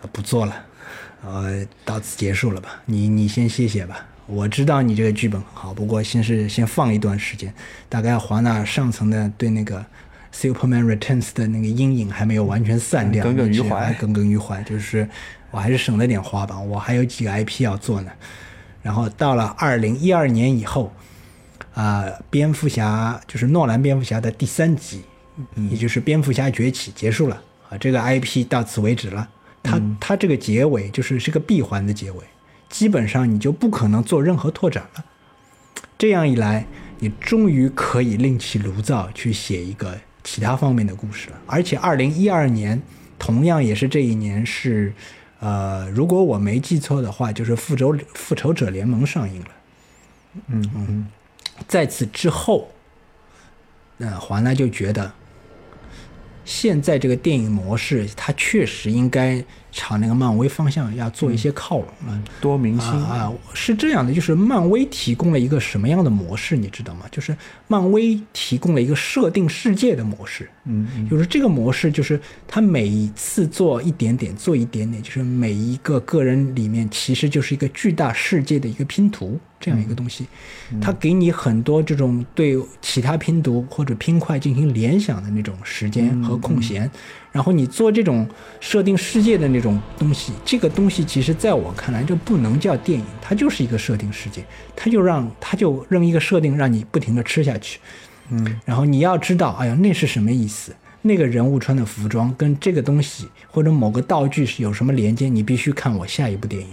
[0.00, 0.64] 呃不做了，
[1.24, 4.06] 呃，到此结束了吧，你你先歇歇吧。
[4.26, 7.52] 我知道你这个剧本很好，不过先是先放一段时间，
[7.88, 9.84] 大概华纳上层的对那个
[10.32, 14.62] Superman Returns 的那个阴影还没有完全散掉，耿耿于怀耿耿于怀。
[14.62, 15.06] 就是
[15.50, 18.10] 我还是省了点花吧，我还有几个 IP 要做呢。
[18.80, 20.92] 然后到了二零一二年以后，
[21.74, 25.02] 啊、蝙蝠侠就是诺兰蝙蝠侠的第三集，
[25.70, 27.42] 也就是蝙蝠侠崛起结束了
[27.72, 29.26] 啊，这个 IP 到此为止了。
[29.62, 32.24] 它它这个结尾就是是个闭环的结尾，
[32.68, 35.04] 基本上你就不可能做任何拓展了。
[35.96, 36.66] 这样一来，
[36.98, 41.36] 你终于可以另起炉灶去写一个其他方面的故事了。
[41.46, 42.82] 而且，二零一二年
[43.18, 44.92] 同样也是这一年是，
[45.38, 49.48] 呃，如果我没记错的话，就是复仇复仇者联盟上映了。
[50.48, 51.06] 嗯嗯
[51.68, 52.72] 在此之后，
[53.98, 55.12] 呃，华纳就觉得，
[56.44, 62.22] 现在这个电影模式，它确实应该朝那个漫威方向要做一些靠拢了。
[62.40, 67.06] 多明星啊啊，是这样的，就是漫威提供了一个什么样的模式，你知道吗？
[67.10, 67.36] 就是
[67.68, 80.26] 漫威提供了一个设定世界的模式，嗯嗯就是这个模式，就是它每一次做一点点，做一点点，就是每一个个人里面其实就是一个巨大世界的一个拼图，这样一个东西。
[80.80, 86.90] 它给你很多这种对其他拼读或者拼块进行联想的那种时间和空闲，
[87.30, 88.28] 然后你做这种
[88.60, 94.44] 设定世界的那种东西，这个东西其实在我看来，这不能叫电影，它就是一个设定世界，
[94.74, 97.78] 它就让它就扔一个设定让你不停的吃下去。
[98.30, 100.74] 嗯然后你要知道，哎呀，那是什么意思？
[101.04, 105.28] 那个人物穿的服装跟这个东西或者某个道具是有什么连接？
[105.28, 106.68] 你必须看我下一部电影，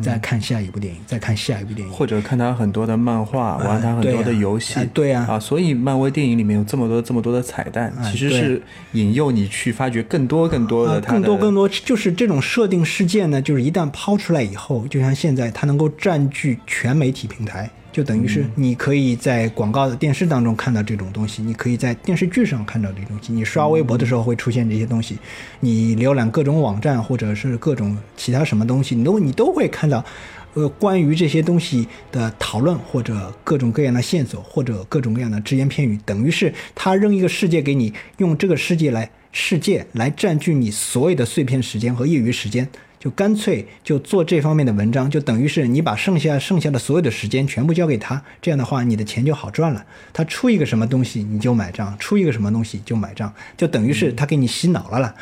[0.00, 1.92] 再看下一部电影，再看下一部电影。
[1.92, 8.62] 或者看他很多的漫画，玩他很多的游戏，对啊，啊，所以漫威电影里面有这么多这么多的彩蛋，其实是
[8.92, 17.68] 引诱你去发掘更多更多的，更多更多，就是这种设定事件呢，就是一旦抛出来以后，就像现在它能够占据全媒体平台。
[17.98, 25.18] 就等于是你可以在广告的电视当中看到这种东西，你可以在电视剧上看到这东西，你刷微博的时候会出现这些东西，
[25.58, 30.04] 你浏览各种网站或者是各种其他什么东西，你都你都会看到，
[30.54, 42.68] 呃，关于这些东西的讨论或者各种各样的线索或者各种各样的只言片语，等于是他扔一个世界给你，用这个世界来世界来占据你所有的碎片时间和业余时间。
[42.98, 49.84] 就干脆就做这方面的文章，就等于是你把剩下剩下的所有的时间全部交给他，这样的话你的钱就好赚了。
[50.12, 55.14] 他出一个什么东西你就买账，出一个什么东西就买账，就等于是他给你洗脑了了。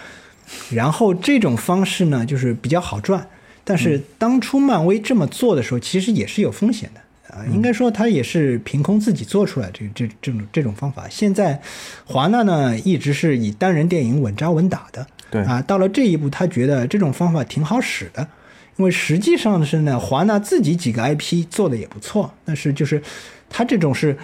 [0.70, 3.28] 然后这种方式呢，就是比较好赚。
[3.64, 7.44] 但是当初漫威这么做的时候，其实也是有风险的啊。
[7.52, 11.06] 应该说他也是凭空自己做出来这这这种这种方法。
[11.10, 11.60] 现在
[12.04, 15.06] 华纳呢，一直是以单人电影稳扎稳打的。
[15.30, 18.28] 对啊，到了这一步，他觉得这种方法挺好使的，
[18.76, 23.02] 因为实际上是呢，华纳自己几个 IP 做的也不错，但是就是
[23.48, 24.16] 他这种是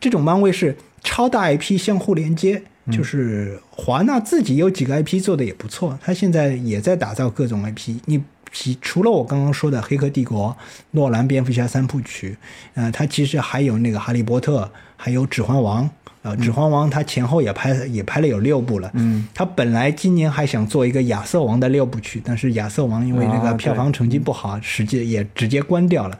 [0.00, 7.96] 这种漫威是超大 IP 相互连接，就是华纳自己有几个 IP 做的也不错，他现在也在打造各种 IP。
[8.06, 8.22] 你
[8.80, 10.56] 除了我刚刚说的《黑客帝国》、
[10.92, 12.38] 诺兰蝙蝠侠三部曲，
[12.74, 14.62] 呃，他其实还有那个《哈利波特》，
[14.96, 15.84] 还有《指环王》。
[16.26, 18.90] 呃，《指环王》他前后也拍也拍了有六部了。
[18.94, 26.18] 嗯，他本来今年还想做一个亚瑟王的六部曲，但是亚瑟王因为那个票房成绩不好，实际也直接关掉了。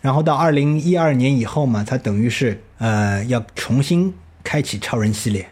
[0.00, 5.46] 然后到二零一二年以后嘛，他等于是呃要重新开启超人系列。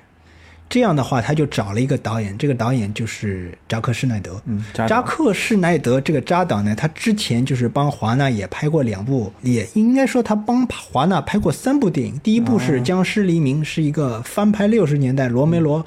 [0.72, 4.40] 这样的话，他就找了一个导演，这个导演就是扎克施奈德。
[4.46, 12.18] 嗯，扎克施奈德这个扎导呢，他之前就是帮华纳也拍过两部，也应该说他帮华纳拍过三部电影。
[12.20, 15.84] 第一部是《僵尸黎明》，是一个翻拍六十年代罗梅罗。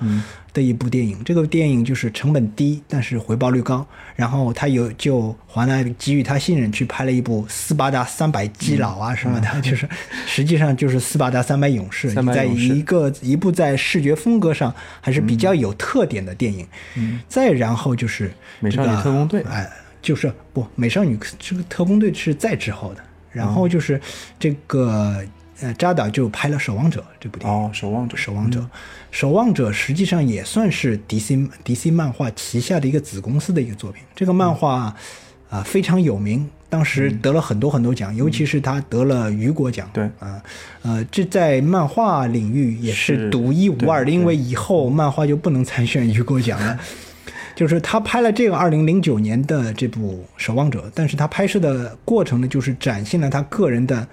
[0.56, 3.86] 的一部电影，这个电影就是成本低，但是回报率高。
[4.16, 9.88] 然后他有就华纳给予他信任，去拍了一部《斯巴达三百基佬》啊什么的， 就是
[10.26, 16.66] 实际上就是《斯巴达三百勇士》，在一个一部在视觉风格上还是比较有特点的电影。
[16.95, 18.30] 嗯再然后就是
[18.62, 19.70] 《美少女特工队》，哎，
[20.01, 23.03] 就是不《美少女这个特工队》是在之后的。
[23.32, 23.99] 然后就是
[24.39, 25.22] 这个。
[25.62, 27.58] 呃，扎导就拍了《守望者》这部电影。
[27.58, 28.70] 哦，《守望者》，守望者，
[29.10, 34.03] 守望者实际上也算是 DC DC 漫画旗下的一个子公司的一个作品。
[34.14, 34.93] 这个漫画
[35.49, 39.89] 啊非常有名，当时得了很多很多奖，尤其是他得了雨果奖。
[39.93, 40.43] 对啊，
[40.82, 46.78] 呃，这在漫画领域也是独一无二的，因为以后漫画就不能参选雨果奖了。
[47.56, 54.06] 就是他拍了这个二零零九年的这部《守望者》，但是他拍摄的过程呢，就是展现了他个人的。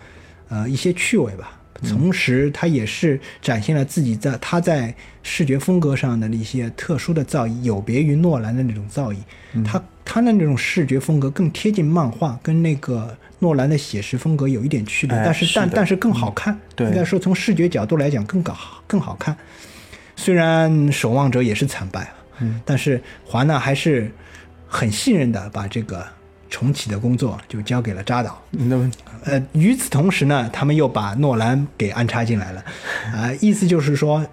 [0.52, 9.16] 呃，一些趣味吧，同时他也是展现了自己在他在视觉风格上的一些特殊的造诣，有别于诺兰的那种造诣。
[9.64, 16.54] 他他的那种视觉风格更贴近漫画，跟那个诺兰的写实风格有一点区别，但是但但是更好看。
[16.80, 18.54] 应该说从视觉角度来讲更搞
[18.86, 19.34] 更好看。
[20.16, 24.12] 虽然守望者也是惨败了，但是华纳还是
[24.68, 26.06] 很信任的把这个。
[26.52, 28.38] 重启的工作就交给了扎导。
[28.50, 28.90] 那么，
[29.24, 32.62] 呃，与此同时呢，他们又把诺兰给安插进来了，
[33.10, 34.24] 啊，意思就是说，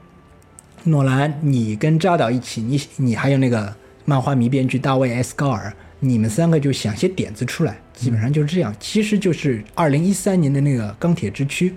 [0.84, 8.76] 诺兰，你跟扎导一起，你你还有那个漫画迷编剧大卫 ·S· 高尔，你们三个就想些点子出来，基本上就是这样。
[8.82, 11.74] 其实就是二零一三年的那个钢铁之躯，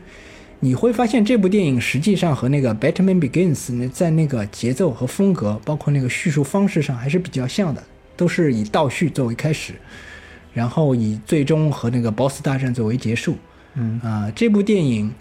[0.59, 7.81] 你会发现这部电影实际上和那个《Batman Begins》在那个节奏和风格，包括那个叙述方式上还是比较像的，
[8.17, 9.75] 都是以倒叙作为开始。
[10.55, 13.37] 然后以最终和那个 BOSS 大战作为结束，
[13.75, 14.01] 嗯。
[14.03, 15.13] 啊，这部电影，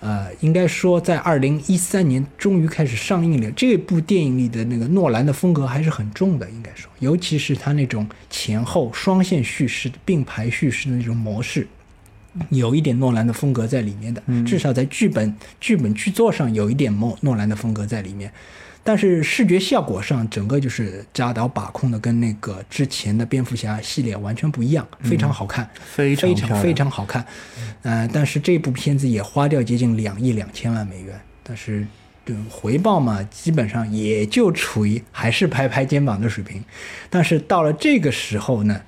[0.00, 3.50] 呃，应该说在二零一三年终于开始上映了。
[3.52, 11.66] 这部电影里的那个诺兰的风格还是很重的，应该说，尤其是他那种前后双线叙事、并排叙事的那种模式，
[12.50, 18.32] 有一点诺兰的风格在里面的，至少在剧本剧本剧作上有一点诺诺兰的风格在里面。
[18.86, 27.26] 但是视觉效果上，整个就是扎导把控的，跟那个之前的蝙蝠侠系列完全不一样，非常好看，非常非常非常好看。
[27.82, 31.84] 呃，但是这部片子也花掉接近两亿两千万美元，但是
[32.24, 36.64] 对回报嘛，基本上也就处于还是拍拍肩膀的水平。
[37.10, 38.80] 但是到了这个时候呢，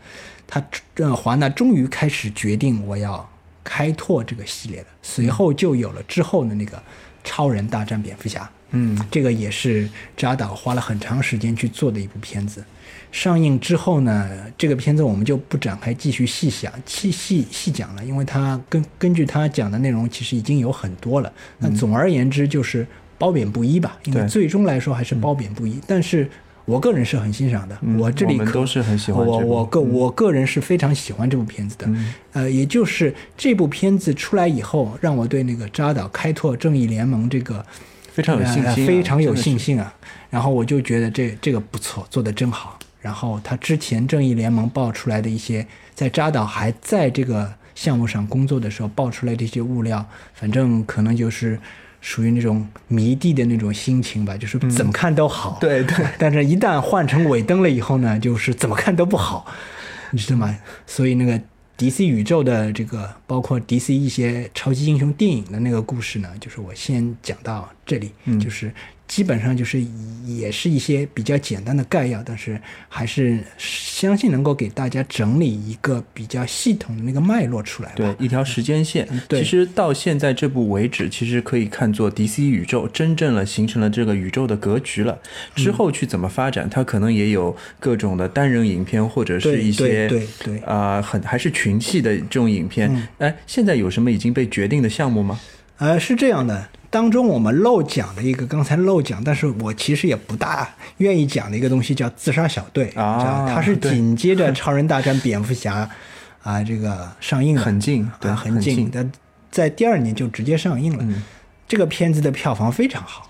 [0.46, 3.28] 他呃华纳终于开始决定我要
[3.64, 6.80] 开拓这个系列了，随后就有了之后的那个
[7.24, 8.48] 超人大战蝙蝠侠。
[8.70, 12.62] 嗯，这个也是扎导花了很长时间去做的一部片子，
[13.10, 21.32] 上映之后呢，这个片子我们就不展开继续细想、细细细讲了，因为它根根据他讲的内容，其实已经有很多了。
[21.56, 25.80] 那总而言之就是褒贬不一吧，因为最终来说还是褒贬不一。
[25.86, 26.30] 但是
[26.68, 31.86] 我个人是很欣赏的，嗯我这里可我们都是很喜欢我我个我个人是非常喜欢这部片子的。
[31.86, 37.64] 嗯呃，也就是这部片子出来以后，让我对那个扎导开拓正义联盟这个
[38.12, 39.94] 非常有信心啊、呃非常有信心啊。
[40.28, 42.78] 然后我就觉得这这个不错，做的真好。
[43.00, 50.04] 然后他之前正义联盟爆出来的一些，在扎导还在这个项目上工作的时候爆出来的一些物料，
[50.34, 51.58] 反正可能就是
[52.00, 55.58] 属于那种迷弟的那种心情吧，就是怎么看都好。
[55.60, 59.46] 对对，但是，一旦换成尾灯了以后呢，就是怎么看都不好，
[60.12, 60.56] 你知道吗？
[60.86, 61.40] 所以那个
[61.76, 68.72] DC 宇宙的这个，包括 DC 一些超级英雄电影的那个故事呢，就是我先讲到这里，嗯就是
[69.08, 69.82] 基本上就是
[70.26, 77.96] 也是一些比较简单的概要，但是还是相信能够给大家整理一个比较系统的那个脉络出来吧。
[77.96, 79.08] 对，一条时间线。
[79.10, 85.18] 嗯对其实到现在这部为止，其实可以看作 DC 宇宙真正了形成了这个宇宙的格局了。
[85.54, 92.94] 之后去怎么发展，它可能也有各种的单人影片，或者是一些对对对啊、很还是群戏的这种影片。
[92.94, 95.40] 嗯哎，现在有什么已经被决定的项目吗？
[95.78, 100.68] 呃，是这样的，当中我们漏讲的一个，刚才漏讲，但是我其实也不大
[100.98, 105.88] 愿意讲的一个东西叫自杀小队啊它是紧接着超人大战蝙蝠侠
[106.42, 109.12] 啊、这个上映的，很近，对，啊，很近，但
[109.50, 111.04] 在第二年就直接上映了。
[111.06, 111.22] 嗯。
[111.66, 113.28] 这个片子的票房非常好，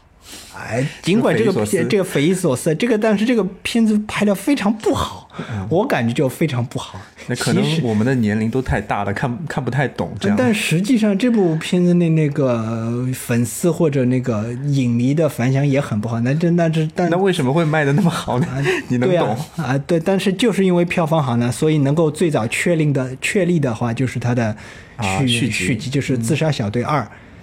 [0.57, 5.29] 哎，尽管这个片这个匪夷所思，这个但是这个片子拍的非常不好，
[5.69, 6.99] 我感觉就非常不好。
[6.99, 7.01] 嗯
[7.31, 10.37] 那可能我们的年龄都太大了，看看不太懂这样。
[10.39, 16.19] 但实际上，这部片子那那个呃粉丝或者那个影迷的反响也很不好。
[16.21, 18.47] 那这那这但那为什么会卖的那么好呢？
[18.89, 19.29] 你能懂？
[19.29, 24.57] 啊啊对，但是就是因为票房好呢，所以能够最早确定的确立的话，就是它的
[24.97, 27.03] 啊续续集嗯集就是《自杀小队二》，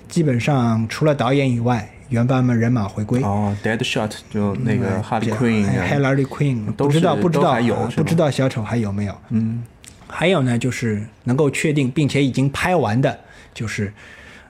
[0.09, 3.21] 基本上除了导演以外，原班们人马回归。
[3.23, 9.15] 哦，Deadshot 就那个嗯哈利这 Queen，不知道不知道有不知道小丑还有没有？
[9.29, 9.63] 嗯，
[10.07, 13.19] 还有呢，就是能够确定并且已经拍完的，
[13.53, 13.91] 就是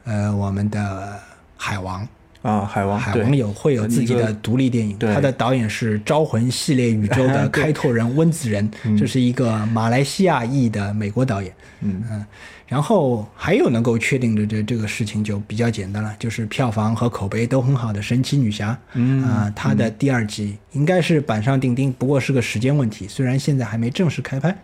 [0.04, 1.20] 呃我们的
[1.58, 2.08] 海王。
[2.46, 11.52] 啊，海王，海王有会有自己的独立电影，他的导演是《招魂》系列宇宙的 开拓人温子仁，这是一个马来西亚裔的美国导演。
[11.82, 12.24] 嗯。
[12.68, 19.24] 然后还有能够确定的这这个事情就比较简单了，就是票房和口碑都很好的《神奇女侠》，嗯。
[19.24, 24.56] 啊、它的第二季应该是板上钉钉，不过是个时间问题，虽然现在还没正式开拍，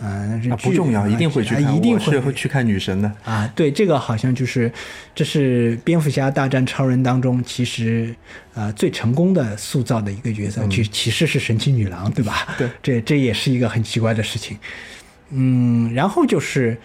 [0.00, 3.12] 啊、那是啊，不重要，一定会去一定会会去看女神的。
[3.24, 4.72] 啊，对，这个好像就是，
[5.14, 8.14] 这是蝙蝠侠大战超人当中其实
[8.54, 12.54] 呃最成功的塑造的一个角色，其其实是神奇女郎，对吧？
[12.56, 14.56] 对，这这也是一个很奇怪的事情。
[15.30, 16.78] 嗯，然后就是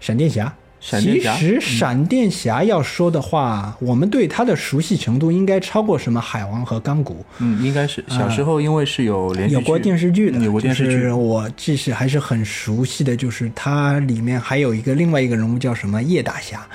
[0.00, 0.52] 闪电侠。
[0.84, 7.24] 闪电侠其实闪电侠要说的话，我们对他的熟悉程度应该超过什么海王和钢骨。
[7.38, 11.14] 嗯，应该是小时候，因为是有连有过电视剧的，嗯有过电视剧就是。
[11.14, 16.66] 我即使还是很熟悉的，就是它里面还有一个另外一个人物叫什么叶大侠，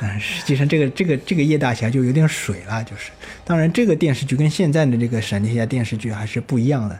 [0.00, 3.10] 嗯，实际上这个这个这个叶大侠就有点水了，就是
[3.44, 6.98] 当然这个电视剧跟现在的这个闪电侠电视剧还是不一样的，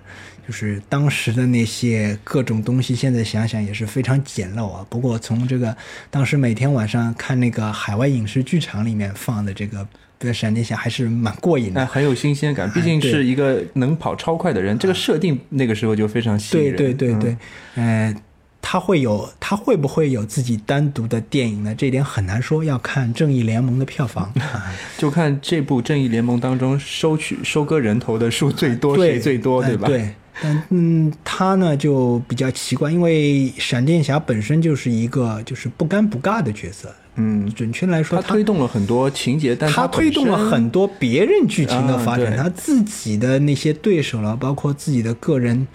[0.48, 4.84] 就是当时的那些各种东西，现在想想也是非常简陋啊。
[4.88, 5.76] 不过从这个
[6.10, 9.86] 当时每天晚上看那个海外影视剧场里面放的这个。
[10.20, 16.96] 这个闪电侠还是蛮过瘾的哎，，很有新鲜感，毕竟是一个能跑超快的人，这个设定那个时候就非常吸引对人。
[16.96, 17.36] 对对对对，
[17.76, 18.12] 呃，
[18.60, 21.72] 他会有他会不会有自己单独的电影呢？
[21.72, 24.24] 这一点很难说，要看《正义联盟》的票房。
[24.40, 29.86] 啊 就看这部《正义联盟》当中收取收割人头的数最多，谁最多，呃对吧？
[29.86, 30.12] 对。
[30.42, 36.94] 但嗯，他呢就比较奇怪，因为闪电侠本身就是一个就是不尴不尬的角色。
[37.20, 45.66] 嗯，准确来说，他推动了很多情节，但他推动了很多别人剧情的发展，啊他自己的那些对手了，包括自己的个人，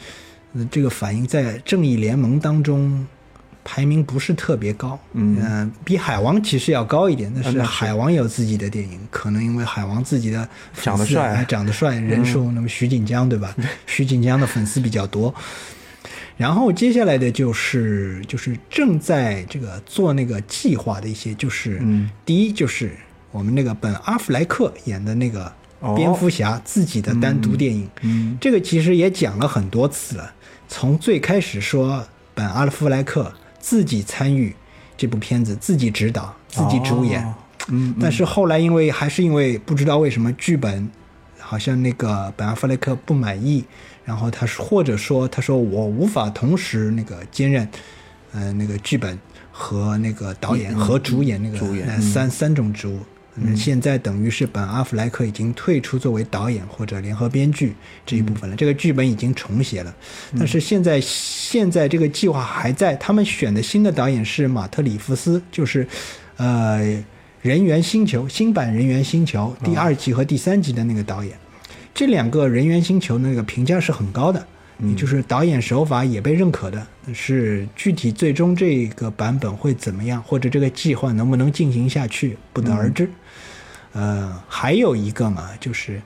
[0.53, 3.05] 呃，这个反应在正义联盟当中
[3.64, 5.38] 排名不是特别高，嗯。
[5.41, 10.47] 呃比海王其实要高一点，但是海王有自己的电影，可能因为海王自己的
[10.82, 13.55] 长得帅长得帅，人数，那么徐锦江对吧？
[13.86, 15.34] 徐锦江的粉丝比较多。
[16.36, 22.09] 然后接下来的就是就是正在这个做那个计划的一些，就是、嗯。
[22.25, 22.92] 第一就是
[23.32, 25.96] 我们那个本阿弗莱克演的那个哦。
[25.96, 28.36] 蝙蝠侠自己的单独电影，嗯。
[28.42, 30.33] 这个其实也讲了很多次了。
[30.67, 33.32] 从最开始说本阿弗莱克
[33.64, 34.54] 自己参与
[34.98, 37.34] 这部片子，自己指导、自己主演，哦
[37.70, 40.92] 嗯，但是后来因为还是因为不知道为什么剧本
[41.40, 43.64] 好像那个本阿弗莱克不满意，
[44.04, 47.66] 然后他说或者说他说我无法同时那个兼任，
[48.34, 49.18] 呃那个剧本
[49.50, 51.58] 和那个导演和主演那个
[52.02, 53.00] 三三种职务。
[53.36, 57.74] 嗯，现在等于是本阿弗莱克已经退出作为导演或者联合编剧
[58.05, 59.96] 这一部分了，这个剧本已经重写了，
[60.38, 65.88] 但是现在现在这个计划还在，他们选的新的导演是马特里夫斯，就是，
[66.38, 67.04] 呃，
[67.42, 71.36] 人猿星球新版人猿星球第二季和第三季的那个导演，
[71.92, 74.46] 这两个人猿星球那个评价是很高的，
[74.80, 76.86] 也就是导演手法也被认可的，
[77.16, 83.10] 是具体最终这个版本会怎么样，或者这个计划能不能进行下去，不得而知。
[83.93, 86.01] 呃，还有一个嘛，就是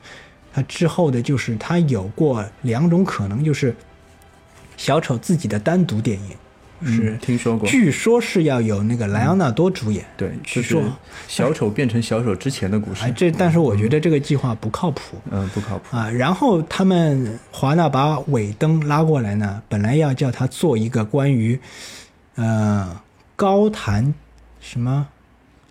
[0.53, 3.75] 他之后的，就是他有过两种可能，就是
[4.75, 10.05] 小丑自己的单独电影，是、嗯听说过，据说是要有那个莱昂纳多主演。
[10.15, 10.83] 对，就是据说
[11.27, 13.03] 小丑变成小丑之前的故事。
[13.03, 15.17] 哎，，这但是我觉得这个计划不靠谱。
[15.31, 21.59] 嗯，不靠谱，啊，然后他们华纳把尾灯拉过来呢，本来要叫他做一个关于，
[22.35, 23.01] 呃，
[23.35, 24.13] 高谈
[24.59, 25.07] 什么，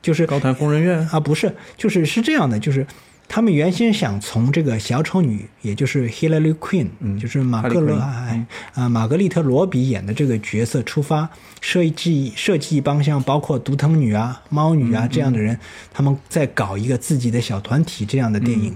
[0.07, 2.87] 就是高谈疯人院，啊，不是，就是是这样的，就是
[3.27, 11.29] 他们原先想从这个小丑女，也就是 Hillary Queen，、嗯就是马格罗奎哎啊玛格丽特罗比演的这个角色出发，
[11.61, 15.59] 设计设计一帮像包括独藤女啊、猫女嗯啊这样的人，
[15.93, 18.73] 他们在搞一个自己的小团体这样的电影。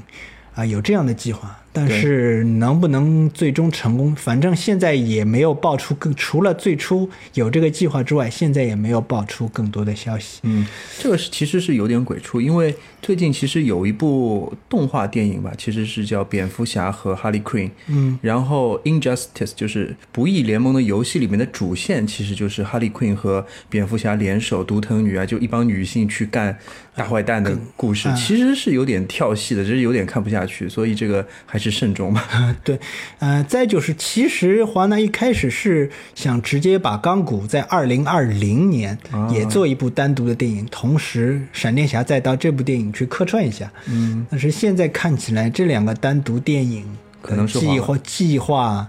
[0.57, 10.41] 啊，有这样的计划，但是能不能最终成功，反正现在也没有爆出更，除了最初有这个计划之外，现在也没有爆出更多的消息。
[10.43, 10.67] 嗯，
[10.99, 26.59] 这个是其实是有点鬼畜，因为最近其实有一部动画电影吧，其实是叫《蝙蝠侠和哈利 Queen》，嗯，然后《Injustice》就是《不义联盟》的游戏里面的主线，其实就是哈利 Queen 和蝙蝠侠联手独藤女啊，就一帮女性去干
[26.97, 28.15] 大坏蛋的故事，啊。
[28.17, 32.27] 其实是有点跳戏的，只是有点看不下去，所以这个还是慎重吧。
[32.65, 32.81] 对，
[33.19, 38.99] 呃，再就是，其实华纳一开始是想直接把钢骨在二零二零年
[39.31, 43.71] 也做一部单独的电影，同时闪电侠再到这部电影去客串一下。
[43.87, 46.85] 嗯，但是现在看起来这两个单独电影
[47.21, 48.89] 可能是计划计划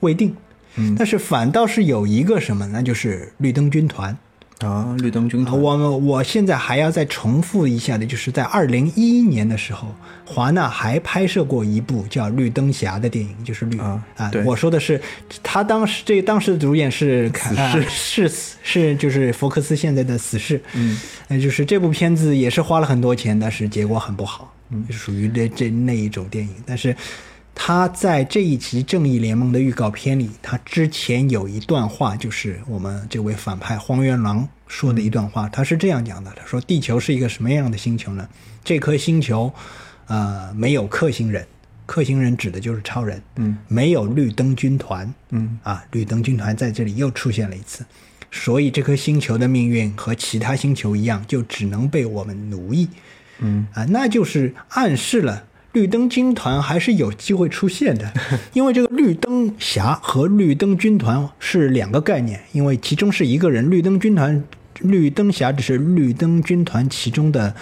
[0.00, 0.34] 未定。
[0.76, 4.16] 嗯，但是反倒是有一个什么，那就是绿灯军团。
[4.60, 14.02] 啊，绿灯军啊团，我我现在还要再重复一下的，就是在二零一一年的时候，华纳还拍摄过一部叫《绿灯侠》的电影，就是绿啊
[14.32, 14.42] 对。
[14.44, 14.98] 我说的是
[15.42, 26.96] 他当时这当时的主演是凯啊是是就是福克斯现在的死侍，嗯，呃，就是这部片子也是花了很多钱，但是结果很不好，嗯，属于这这那一种电影，但是。
[27.58, 38.28] 他在这一集《正义联盟》的预告片里，他之前有一段话，就是我们这位反派荒原狼说的一段话，他是这样讲的：他说，地球是一个什么样的星球呢？
[38.62, 39.52] 这颗星球，
[40.06, 41.44] 呃，没有克星人，
[41.86, 45.58] 克星人指的就是超人，嗯，没有绿灯军团，嗯。
[45.62, 47.84] 啊，绿灯军团在这里又出现了一次，
[48.30, 52.88] 所以这颗星球的命运和其他星球一样，就只能被我们奴役，
[53.38, 53.66] 嗯。
[53.72, 55.44] 啊，那就是暗示了
[55.76, 58.10] 绿灯军团还是有机会出现的，
[58.54, 64.42] 因为这个绿灯侠和绿灯军团是两个概念，因为其中是一个人，绿灯军团，
[64.80, 67.54] 绿灯侠只是绿灯军团其中的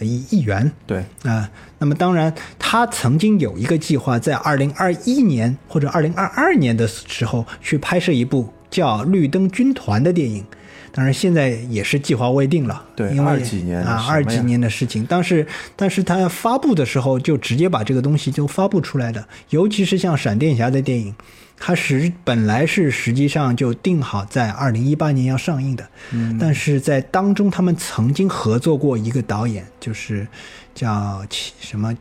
[0.00, 10.44] 一一员，对，啊，那么当然，他曾经有一个计划，在二零二一年或者二零二二年的时候去拍摄一部叫《绿灯军团》的电影。
[10.92, 12.84] 当然，现在也是计划未定了。
[12.94, 15.06] 对因为二几年啊，二几年的事情。
[15.08, 19.26] 但是，但是他发布的时候就直接把这个东西就发布出来的。
[19.50, 21.14] 尤其是像闪电侠的电影，
[21.56, 25.88] 它实本来是实际上就定好在二零一八年要上映的。
[26.12, 30.26] 嗯，但是在当中，他们曾经合作过一个导演，就是
[30.74, 31.24] 叫
[31.60, 31.96] 什么。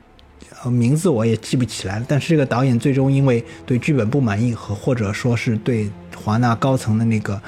[0.63, 7.41] 呃，名字我也记不起来了，但是这个导演最终因为对剧本不满意和或者说是对华纳高层的那个呃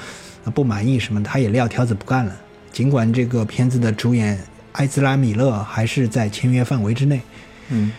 [0.50, 2.36] 不满意什么的，他也撂挑子不干了。
[2.72, 4.38] 尽管这个片子的主演
[4.72, 7.20] 埃兹拉米勒还是在签约范围之内，
[7.68, 7.92] 嗯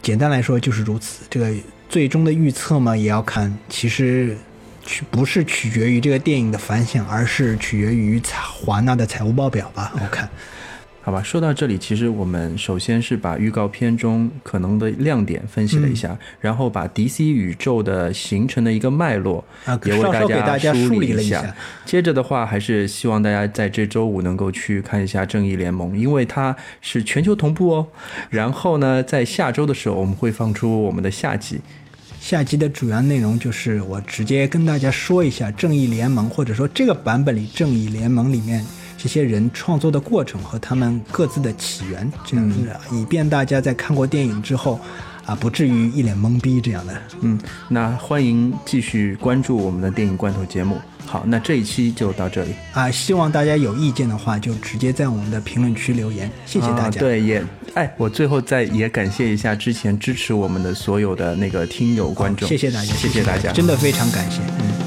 [0.00, 1.24] 简单来说就是如此。
[1.28, 1.52] 这个
[1.88, 4.38] 最终的预测嘛，也要看，其实
[4.86, 9.92] 取不是取决于这个电影的反响，而是取决于华纳的财务报表吧。
[10.00, 10.28] 我看，
[11.02, 21.56] 好吧，说到这里，其实我们首先是把预告片中可能的亮点分析了一下，然后把 DC 宇宙的形成的一个脉络啊也为大家梳梳理了一一下
[21.86, 27.86] 接着的话，还是希望大家在这周五能够去看一下《正义联盟》，因为它是全球同步哦。
[28.28, 31.60] 然后呢，在下周的时候，我们会放出我们的下集。
[32.20, 38.62] 下集的主要内容就是我直接跟大家说一下《正义联盟》，或者说这个版本里《正义联盟》里面
[39.02, 42.58] 这些人创作的过程和他们各自的起源，这样子，
[42.92, 44.78] 以便大家在看过电影之后，
[45.24, 46.92] 啊，不至于一脸懵逼这样的。
[47.22, 50.76] 嗯，那欢迎继续关注我们的电影罐头节目。
[51.06, 52.54] 好，那这一期就到这里。
[52.74, 57.00] 啊，希望大家有意见的话，就直接在我们的评论区留言，谢谢大家。
[57.00, 64.42] 啊对，也哎，我最后再也感谢一下之前支持我们的所有的那个听友观众，谢谢大家，谢谢大家，真的非常感谢。
[64.60, 64.79] 嗯。